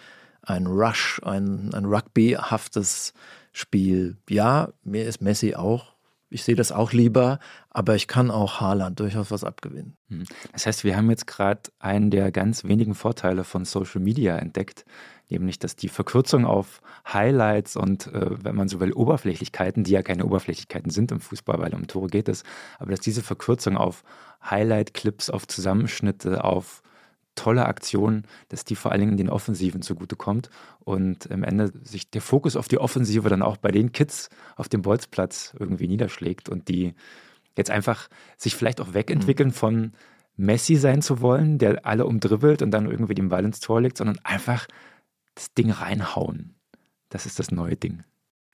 [0.43, 3.15] ein Rush, ein, ein Rugby-haftes
[3.53, 4.17] Spiel.
[4.29, 5.92] Ja, mir ist Messi auch.
[6.33, 7.39] Ich sehe das auch lieber,
[7.71, 9.97] aber ich kann auch Haaland durchaus was abgewinnen.
[10.09, 10.25] Hm.
[10.53, 14.85] Das heißt, wir haben jetzt gerade einen der ganz wenigen Vorteile von Social Media entdeckt,
[15.29, 16.81] nämlich dass die Verkürzung auf
[17.11, 21.59] Highlights und, äh, wenn man so will, Oberflächlichkeiten, die ja keine Oberflächlichkeiten sind im Fußball,
[21.59, 22.45] weil um Tore geht es,
[22.79, 24.03] aber dass diese Verkürzung auf
[24.49, 26.83] Highlight-Clips, auf Zusammenschnitte, auf
[27.35, 32.23] tolle Aktion, dass die vor allen Dingen den Offensiven zugutekommt und am Ende sich der
[32.23, 36.69] Fokus auf die Offensive dann auch bei den Kids auf dem Bolzplatz irgendwie niederschlägt und
[36.69, 36.95] die
[37.57, 39.55] jetzt einfach sich vielleicht auch wegentwickeln mhm.
[39.55, 39.93] von
[40.37, 43.99] Messi sein zu wollen, der alle umdribbelt und dann irgendwie den Ball ins Tor legt,
[43.99, 44.67] sondern einfach
[45.35, 46.55] das Ding reinhauen.
[47.09, 48.05] Das ist das neue Ding.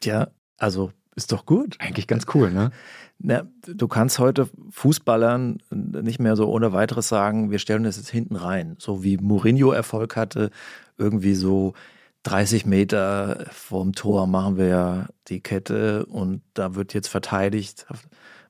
[0.02, 1.76] Ja, also ist doch gut.
[1.80, 2.70] Eigentlich ganz cool, ne?
[3.18, 8.10] Na, du kannst heute Fußballern nicht mehr so ohne weiteres sagen, wir stellen das jetzt
[8.10, 8.76] hinten rein.
[8.78, 10.50] So wie Mourinho Erfolg hatte,
[10.96, 11.74] irgendwie so
[12.22, 17.86] 30 Meter vorm Tor machen wir ja die Kette und da wird jetzt verteidigt,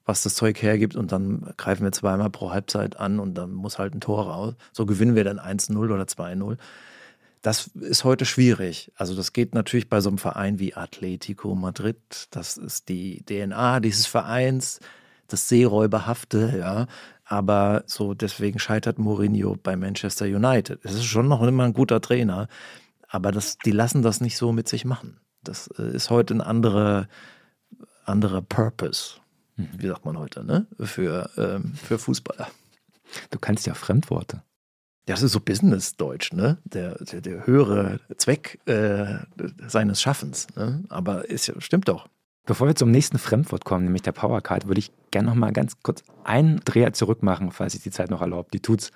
[0.05, 3.79] was das Zeug hergibt und dann greifen wir zweimal pro Halbzeit an und dann muss
[3.79, 4.55] halt ein Tor raus.
[4.73, 6.59] So gewinnen wir dann 1-0 oder 2-0.
[7.43, 8.93] Das ist heute schwierig.
[8.97, 12.29] Also das geht natürlich bei so einem Verein wie Atletico Madrid.
[12.31, 14.81] Das ist die DNA dieses Vereins,
[15.29, 16.87] das Seeräuberhafte, ja.
[17.25, 20.81] Aber so deswegen scheitert Mourinho bei Manchester United.
[20.83, 22.49] Es ist schon noch immer ein guter Trainer,
[23.07, 25.21] aber das, die lassen das nicht so mit sich machen.
[25.45, 27.07] Das äh, ist heute ein anderer,
[28.05, 29.21] anderer Purpose,
[29.57, 29.69] mhm.
[29.77, 30.67] wie sagt man heute, ne?
[30.81, 32.49] Für, ähm, für Fußballer.
[33.31, 34.43] Du kannst ja Fremdworte.
[35.13, 36.59] Das ist so Business-Deutsch, ne?
[36.65, 39.17] Der, der, der höhere Zweck äh,
[39.67, 40.47] seines Schaffens.
[40.55, 40.85] Ne?
[40.91, 42.09] Aber ist, stimmt doch.
[42.45, 45.81] Bevor wir zum nächsten Fremdwort kommen, nämlich der Powercard, würde ich gerne noch mal ganz
[45.83, 48.53] kurz einen Dreher zurück machen, falls sich die Zeit noch erlaubt.
[48.55, 48.91] Die tut's.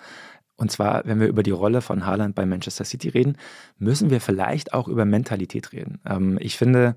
[0.56, 3.36] Und zwar, wenn wir über die Rolle von Haaland bei Manchester City reden,
[3.78, 6.00] müssen wir vielleicht auch über Mentalität reden.
[6.06, 6.94] Ähm, ich finde,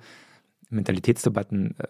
[0.70, 1.88] Mentalitätsdebatten äh,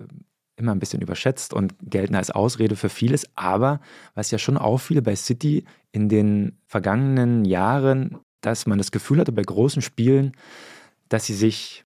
[0.58, 3.28] immer ein bisschen überschätzt und gelten als Ausrede für vieles.
[3.36, 3.82] Aber
[4.14, 9.32] was ja schon auffiel bei City in den vergangenen Jahren, dass man das Gefühl hatte
[9.32, 10.34] bei großen Spielen,
[11.10, 11.86] dass sie sich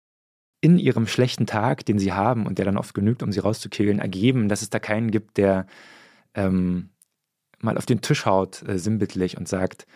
[0.60, 4.00] in ihrem schlechten Tag, den sie haben und der dann oft genügt, um sie rauszukillen,
[4.00, 5.66] ergeben, dass es da keinen gibt, der
[6.34, 6.90] ähm,
[7.60, 9.86] mal auf den Tisch haut, äh, sinnbildlich, und sagt,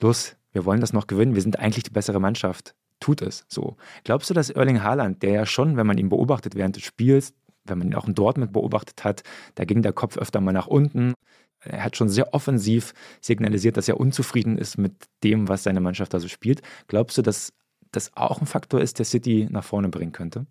[0.00, 2.74] los, wir wollen das noch gewinnen, wir sind eigentlich die bessere Mannschaft.
[3.00, 3.76] Tut es so.
[4.04, 7.34] Glaubst du, dass Erling Haaland, der ja schon, wenn man ihn beobachtet während des Spiels,
[7.64, 9.22] wenn man ihn auch in Dortmund beobachtet hat,
[9.54, 11.14] da ging der Kopf öfter mal nach unten.
[11.60, 16.12] Er hat schon sehr offensiv signalisiert, dass er unzufrieden ist mit dem, was seine Mannschaft
[16.12, 16.62] da so spielt.
[16.88, 17.52] Glaubst du, dass
[17.92, 20.46] das auch ein Faktor ist, der City nach vorne bringen könnte?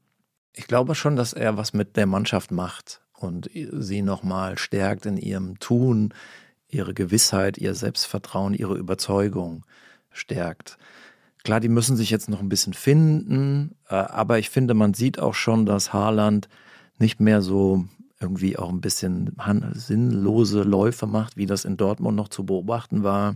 [0.53, 5.17] Ich glaube schon, dass er was mit der Mannschaft macht und sie nochmal stärkt in
[5.17, 6.13] ihrem Tun,
[6.67, 9.65] ihre Gewissheit, ihr Selbstvertrauen, ihre Überzeugung
[10.11, 10.77] stärkt.
[11.43, 15.19] Klar, die müssen sich jetzt noch ein bisschen finden, äh, aber ich finde, man sieht
[15.19, 16.47] auch schon, dass Haaland
[17.01, 17.85] nicht mehr so
[18.19, 19.35] irgendwie auch ein bisschen
[19.73, 23.35] sinnlose Läufe macht, wie das in Dortmund noch zu beobachten war,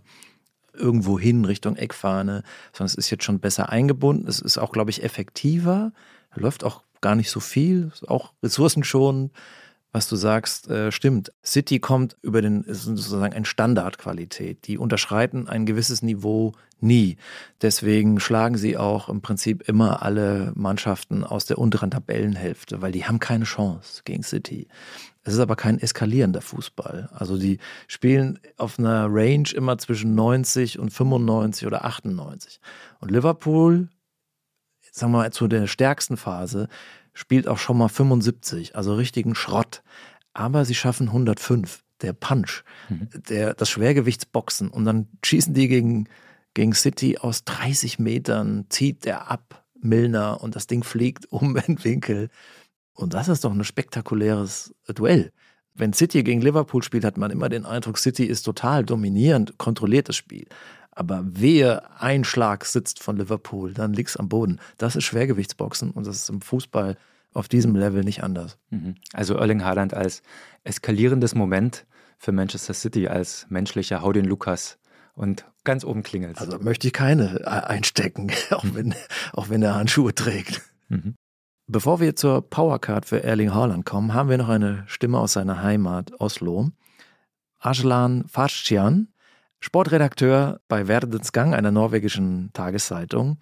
[0.73, 4.27] irgendwo hin Richtung Eckfahne, sondern es ist jetzt schon besser eingebunden.
[4.27, 5.91] Es ist auch, glaube ich, effektiver.
[6.31, 9.31] Er läuft auch gar nicht so viel, auch ressourcenschonend
[9.95, 11.31] was du sagst, äh, stimmt.
[11.41, 14.67] City kommt über den, ist sozusagen eine Standardqualität.
[14.67, 17.15] Die unterschreiten ein gewisses Niveau nie.
[17.61, 23.05] Deswegen schlagen sie auch im Prinzip immer alle Mannschaften aus der unteren Tabellenhälfte, weil die
[23.05, 24.67] haben keine Chance gegen City.
[25.23, 27.07] Es ist aber kein eskalierender Fußball.
[27.13, 32.59] Also die spielen auf einer Range immer zwischen 90 und 95 oder 98.
[32.99, 33.87] Und Liverpool,
[34.91, 36.67] sagen wir mal zu der stärksten Phase,
[37.15, 39.81] spielt auch schon mal 75, also richtigen Schrott.
[40.33, 43.09] Aber sie schaffen 105, der Punch, mhm.
[43.29, 44.69] der, das Schwergewichtsboxen.
[44.69, 46.07] Und dann schießen die gegen,
[46.53, 51.83] gegen City aus 30 Metern, zieht der ab, Milner, und das Ding fliegt um den
[51.83, 52.29] Winkel.
[52.93, 55.31] Und das ist doch ein spektakuläres Duell.
[55.73, 60.07] Wenn City gegen Liverpool spielt, hat man immer den Eindruck, City ist total dominierend, kontrolliert
[60.07, 60.47] das Spiel.
[60.95, 64.59] Aber wehe, ein Schlag sitzt von Liverpool, dann liegt's am Boden.
[64.77, 66.97] Das ist Schwergewichtsboxen und das ist im Fußball
[67.33, 68.57] auf diesem Level nicht anders.
[68.69, 68.95] Mhm.
[69.13, 70.23] Also Erling Haaland als
[70.63, 71.85] eskalierendes Moment
[72.17, 74.77] für Manchester City als menschlicher Hau den Lukas
[75.15, 76.39] und ganz oben klingelt.
[76.39, 78.95] Also möchte ich keine äh, einstecken, auch wenn,
[79.33, 80.61] auch wenn er Handschuhe trägt.
[80.87, 81.15] Mhm.
[81.67, 85.61] Bevor wir zur Powercard für Erling Haaland kommen, haben wir noch eine Stimme aus seiner
[85.61, 86.69] Heimat Oslo.
[87.59, 89.07] Ajlan Farschian
[89.65, 93.39] Sportredakteur bei Verdens Gang, einer norwegischen Tageszeitung,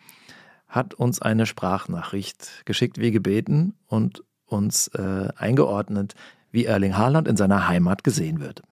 [0.69, 6.15] hat uns eine Sprachnachricht geschickt, wie gebeten, und uns äh, eingeordnet,
[6.49, 8.63] wie Erling Haaland in seiner Heimat gesehen wird.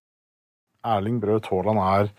[0.82, 2.10] Erling Braut Haaland er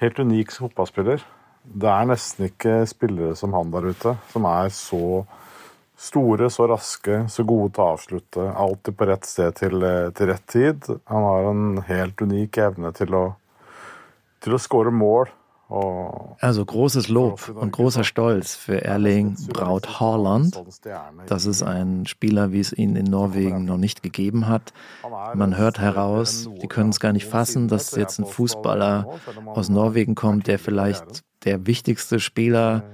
[0.00, 1.22] helt unik som fotballspiller.
[1.62, 5.24] Det er nesten ikke spillere som han der ute, som er så
[5.94, 8.50] store, så raske, så gode til å avslutte.
[8.50, 10.94] Alltid på rett sted til, til rett tid.
[11.06, 13.26] Han har en helt unik evne til å
[14.46, 15.28] til å skåre mål.
[15.68, 20.62] Also großes Lob und großer Stolz für Erling Braut Haaland.
[21.26, 24.72] Das ist ein Spieler, wie es ihn in Norwegen noch nicht gegeben hat.
[25.34, 29.08] Man hört heraus, die können es gar nicht fassen, dass jetzt ein Fußballer
[29.46, 32.84] aus Norwegen kommt, der vielleicht der wichtigste Spieler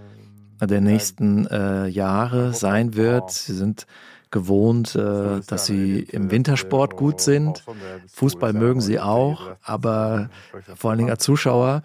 [0.66, 3.30] der nächsten äh, Jahre sein wird.
[3.30, 3.86] Sie sind
[4.32, 7.64] gewohnt, äh, dass sie im Wintersport gut sind.
[8.12, 10.30] Fußball mögen sie auch, aber
[10.74, 11.82] vor allen Dingen als Zuschauer.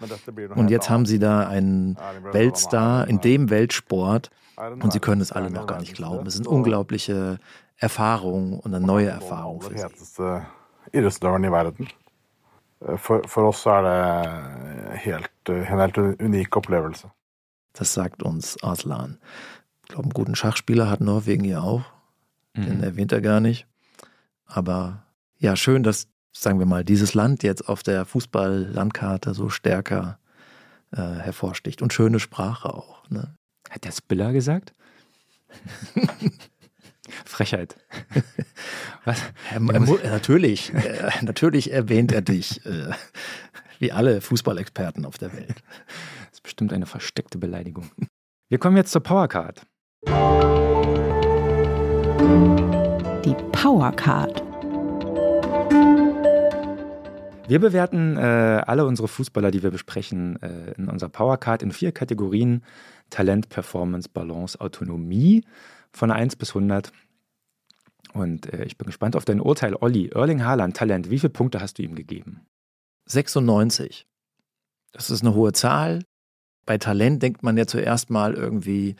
[0.56, 1.96] Und jetzt haben sie da einen
[2.32, 6.26] Weltstar in dem Weltsport und sie können es alle noch gar nicht glauben.
[6.26, 7.38] Es sind unglaubliche
[7.76, 9.84] Erfahrungen und eine neue Erfahrung für sie.
[10.92, 11.00] i
[11.50, 11.88] verden.
[12.96, 17.10] For, for oss er det helt, en helt unik opplevelse.
[17.72, 19.18] Das sagt uns Aslan.
[19.82, 21.82] Ich glaube, einen guten Schachspieler hat Norwegen ja auch.
[22.64, 22.84] Den mhm.
[22.84, 23.66] erwähnt er gar nicht.
[24.46, 25.04] Aber
[25.38, 30.18] ja, schön, dass, sagen wir mal, dieses Land jetzt auf der Fußball-Landkarte so stärker
[30.92, 31.82] äh, hervorsticht.
[31.82, 33.08] Und schöne Sprache auch.
[33.10, 33.34] Ne?
[33.70, 34.74] Hat der Spiller gesagt?
[37.24, 37.76] Frechheit.
[39.04, 39.22] Was?
[39.50, 42.90] Er, er, natürlich, äh, natürlich erwähnt er dich, äh,
[43.78, 45.62] wie alle Fußballexperten auf der Welt.
[46.26, 47.90] Das ist bestimmt eine versteckte Beleidigung.
[48.48, 49.66] Wir kommen jetzt zur Powercard.
[52.18, 54.42] Die Powercard.
[57.48, 58.20] Wir bewerten äh,
[58.66, 62.64] alle unsere Fußballer, die wir besprechen, äh, in unserer Powercard in vier Kategorien:
[63.10, 65.44] Talent, Performance, Balance, Autonomie
[65.92, 66.92] von 1 bis 100.
[68.12, 70.10] Und äh, ich bin gespannt auf dein Urteil, Olli.
[70.14, 72.46] Erling Haaland, Talent, wie viele Punkte hast du ihm gegeben?
[73.06, 74.06] 96.
[74.92, 76.02] Das ist eine hohe Zahl.
[76.66, 78.96] Bei Talent denkt man ja zuerst mal irgendwie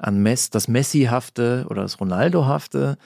[0.00, 2.96] an Mess, das Messi-hafte oder das Ronaldo-hafte,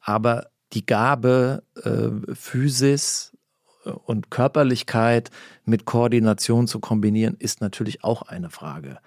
[0.00, 3.36] aber die Gabe, äh, Physis
[3.84, 5.30] äh, und Körperlichkeit
[5.64, 8.98] mit Koordination zu kombinieren, ist natürlich auch eine Frage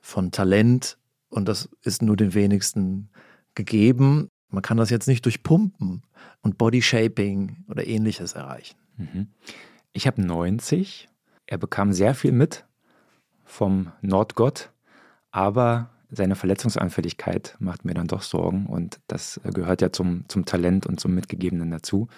[0.00, 0.98] von Talent
[1.28, 3.10] und das ist nur den wenigsten
[3.54, 4.28] gegeben.
[4.48, 6.02] Man kann das jetzt nicht durch Pumpen
[6.42, 8.76] und Bodyshaping oder ähnliches erreichen.
[8.96, 9.28] Mhm.
[9.92, 11.08] Ich habe 90.
[11.46, 12.64] Er bekam sehr viel mit
[13.44, 14.70] vom Nordgott,
[15.30, 20.86] aber seine Verletzungsanfälligkeit macht mir dann doch Sorgen und das gehört ja zum, zum Talent
[20.86, 22.08] und zum Mitgegebenen dazu.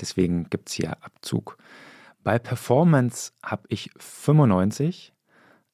[0.00, 1.58] Deswegen gibt es hier Abzug.
[2.22, 5.12] Bei Performance habe ich 95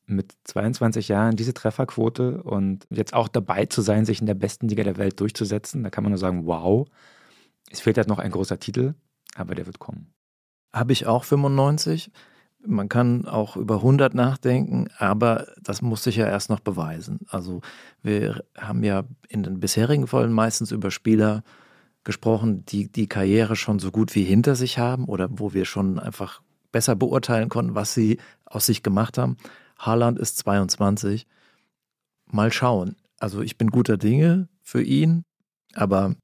[0.06, 4.68] mit 22 Jahren diese Trefferquote und jetzt auch dabei zu sein, sich in der besten
[4.68, 5.82] Liga der Welt durchzusetzen.
[5.82, 6.86] Da kann man nur sagen, wow.
[7.70, 8.94] Es fehlt halt noch ein großer Titel,
[9.34, 10.14] aber der wird kommen.
[10.72, 12.12] Habe ich auch 95.
[12.66, 17.20] Man kann auch über 100 nachdenken, aber das muss sich ja erst noch beweisen.
[17.28, 17.60] Also
[18.02, 21.42] wir haben ja in den bisherigen Folgen meistens über Spieler
[22.04, 25.98] gesprochen, die die Karriere schon so gut wie hinter sich haben oder wo wir schon
[25.98, 26.40] einfach
[26.72, 29.36] besser beurteilen konnten, was sie aus sich gemacht haben.
[29.78, 31.26] Haaland ist 22.
[32.26, 32.96] Mal schauen.
[33.18, 35.24] Also ich bin guter Dinge für ihn,
[35.74, 36.16] aber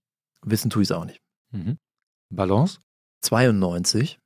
[0.45, 1.21] wissen tue ich es auch nicht.
[1.51, 1.79] Mhm.
[2.31, 2.81] Balance?
[3.23, 4.19] 92.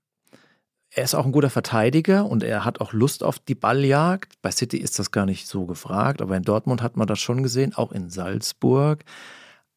[0.97, 4.33] Er ist auch ein guter Verteidiger und er hat auch Lust auf die Balljagd.
[4.41, 7.43] Bei City ist das gar nicht so gefragt, aber in Dortmund hat man das schon
[7.43, 9.05] gesehen, auch in Salzburg.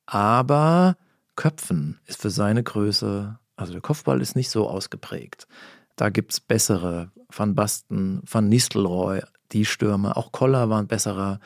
[0.06, 0.96] Aber
[1.36, 5.46] Köpfen ist für seine Größe, also der Kopfball ist nicht so ausgeprägt.
[5.98, 7.12] Da gibt es bessere.
[7.28, 9.20] Van Basten, Van Nistelrooy,
[9.52, 10.16] die Stürmer.
[10.16, 11.42] Auch Koller war ein besserer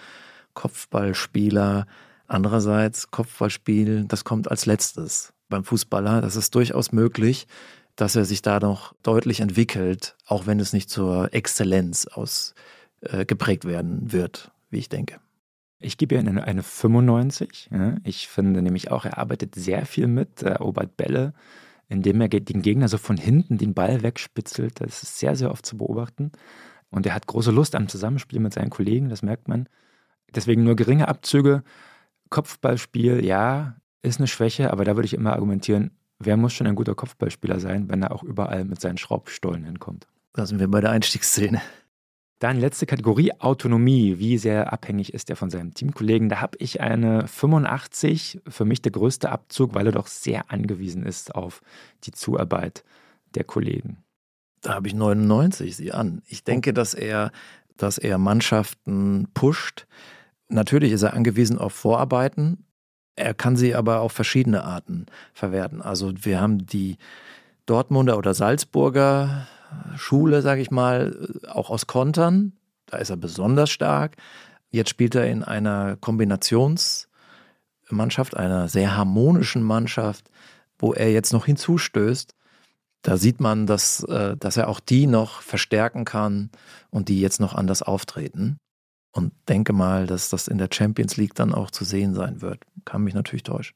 [0.53, 1.87] Kopfballspieler.
[2.27, 6.21] Andererseits, Kopfballspiel, das kommt als letztes beim Fußballer.
[6.21, 7.47] Das ist durchaus möglich,
[7.95, 13.67] dass er sich da noch deutlich entwickelt, auch wenn es nicht zur Exzellenz ausgeprägt äh,
[13.67, 15.19] werden wird, wie ich denke.
[15.79, 17.69] Ich gebe ihm eine, eine 95.
[17.71, 17.97] Ja.
[18.03, 21.33] Ich finde nämlich auch, er arbeitet sehr viel mit, er erobert Bälle,
[21.89, 24.79] indem er den Gegner so von hinten den Ball wegspitzelt.
[24.79, 26.31] Das ist sehr, sehr oft zu beobachten.
[26.89, 29.67] Und er hat große Lust am Zusammenspiel mit seinen Kollegen, das merkt man.
[30.33, 31.63] Deswegen nur geringe Abzüge.
[32.29, 35.91] Kopfballspiel, ja, ist eine Schwäche, aber da würde ich immer argumentieren,
[36.25, 40.07] wer muss schon ein guter Kopfballspieler sein, wenn er auch überall mit seinen Schraubstollen hinkommt.
[40.33, 41.61] Da sind wir bei der Einstiegsszene.
[42.39, 44.19] Dann letzte Kategorie, Autonomie.
[44.19, 46.27] Wie sehr abhängig ist er von seinem Teamkollegen?
[46.27, 51.05] Da habe ich eine 85, für mich der größte Abzug, weil er doch sehr angewiesen
[51.05, 51.61] ist auf
[52.03, 52.83] die Zuarbeit
[53.35, 54.03] der Kollegen.
[54.59, 56.21] Da habe ich 99, sieh an.
[56.27, 57.31] Ich denke, dass er,
[57.77, 59.87] dass er Mannschaften pusht.
[60.49, 62.65] Natürlich ist er angewiesen auf Vorarbeiten,
[63.15, 65.81] er kann sie aber auf verschiedene Arten verwerten.
[65.81, 66.97] Also wir haben die
[67.65, 69.47] Dortmunder oder Salzburger
[69.95, 72.53] Schule, sage ich mal, auch aus Kontern.
[72.85, 74.17] Da ist er besonders stark.
[74.69, 80.29] Jetzt spielt er in einer Kombinationsmannschaft, einer sehr harmonischen Mannschaft,
[80.77, 82.35] wo er jetzt noch hinzustößt.
[83.03, 86.49] Da sieht man, dass, äh, dass er auch die noch verstärken kann
[86.89, 88.57] und die jetzt noch anders auftreten
[89.13, 92.59] und denke mal, dass das in der Champions League dann auch zu sehen sein wird.
[92.83, 93.75] Kann mich natürlich täuschen.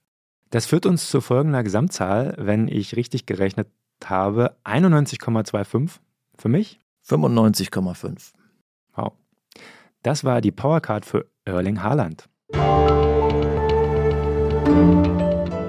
[0.50, 3.68] Das führt uns zu folgender Gesamtzahl, wenn ich richtig gerechnet
[4.04, 6.00] habe, 91,25
[6.38, 6.80] für mich.
[7.08, 8.34] 95,5.
[8.96, 9.14] Wow.
[10.04, 12.30] Das war die Powercard für Erling Haaland.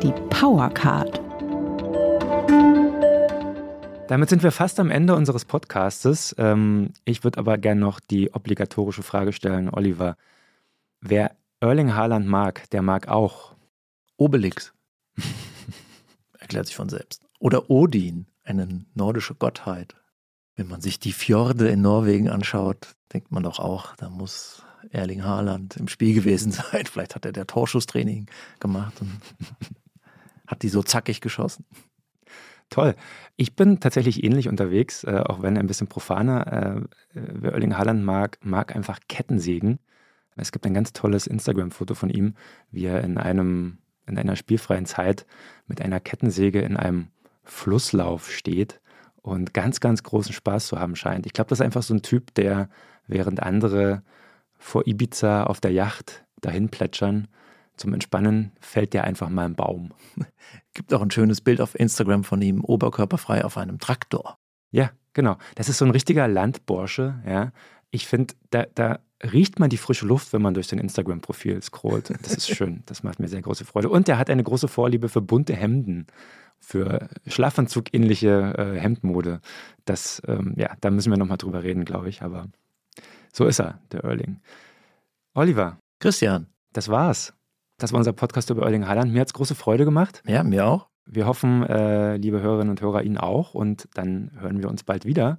[0.03, 1.28] Die Powercard.
[4.09, 6.35] Damit sind wir fast am Ende unseres Podcastes.
[6.39, 10.17] Ähm, ich würde aber gerne noch die obligatorische Frage stellen, Oliver.
[11.03, 13.55] Wer Erling Haaland mag, der mag auch
[14.17, 14.73] Obelix.
[16.39, 17.23] Erklärt sich von selbst.
[17.39, 19.95] Oder Odin, eine nordische Gottheit.
[20.57, 25.23] Wenn man sich die Fjorde in Norwegen anschaut, denkt man doch auch, da muss Erling
[25.25, 26.87] Haaland im Spiel gewesen sein.
[26.87, 29.21] Vielleicht hat er der Torschusstraining gemacht und
[30.47, 31.67] hat die so zackig geschossen.
[32.71, 32.95] Toll.
[33.37, 36.53] Ich bin tatsächlich ähnlich unterwegs, äh, auch wenn ein bisschen profaner.
[36.53, 36.81] Äh,
[37.14, 39.79] wer Erling Haaland mag, mag einfach Kettensägen.
[40.37, 42.35] Es gibt ein ganz tolles Instagram-Foto von ihm,
[42.71, 45.27] wie er in einem in einer spielfreien Zeit
[45.66, 47.09] mit einer Kettensäge in einem
[47.45, 48.81] Flusslauf steht
[49.23, 51.27] und ganz, ganz großen Spaß zu haben scheint.
[51.27, 52.69] Ich glaube, das ist einfach so ein Typ, der
[53.07, 54.03] während andere
[54.57, 57.29] vor Ibiza auf der Yacht dahin plätschern,
[57.79, 59.93] zum Entspannen fällt dir einfach mal ein Baum.
[60.74, 64.39] Gibt auch ein schönes Bild auf Instagram von ihm, oberkörperfrei auf einem Traktor.
[64.70, 65.37] Ja, genau.
[65.55, 67.53] Das ist so ein richtiger Landbursche, ja.
[67.91, 72.11] Ich finde, da, da riecht man die frische Luft, wenn man durch sein Instagram-Profil scrollt.
[72.22, 72.83] Das ist schön.
[72.87, 73.89] Das macht mir sehr große Freude.
[73.89, 76.07] Und er hat eine große Vorliebe für bunte Hemden,
[76.61, 79.41] für Schlafanzug-ähnliche äh, Hemdmode.
[79.85, 82.22] Das, ähm, ja, da müssen wir nochmal drüber reden, glaube ich.
[82.22, 82.47] Aber
[83.33, 84.41] so ist er, der Erling.
[85.35, 85.79] Oliver.
[86.01, 86.47] Christian.
[86.72, 87.38] Das war's.
[87.79, 89.12] Das war unser Podcast über Erling Haaland.
[89.12, 90.22] Mir hat es große Freude gemacht.
[90.26, 90.89] Ja, mir auch.
[91.07, 93.55] Wir hoffen, äh, liebe Hörerinnen und Hörer, Ihnen auch.
[93.55, 95.39] Und dann hören wir uns bald wieder.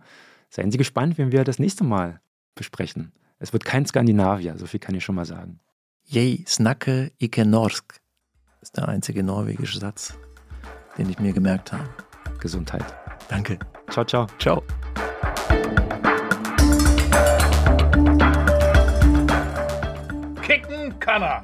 [0.50, 2.22] Seien Sie gespannt, wenn wir das nächste Mal
[2.56, 3.12] besprechen.
[3.40, 5.60] Es wird kein Skandinavier, so viel kann ich schon mal sagen.
[6.06, 8.02] Jeg snakke ikke norsk
[8.62, 10.18] ist der einzige norwegische Satz,
[10.98, 11.88] den ich mir gemerkt habe.
[12.40, 12.86] Gesundheit.
[13.30, 13.60] Danke.
[13.90, 14.28] Ciao, ciao.
[14.40, 14.64] Ciao.
[20.42, 21.44] Kicken kann er.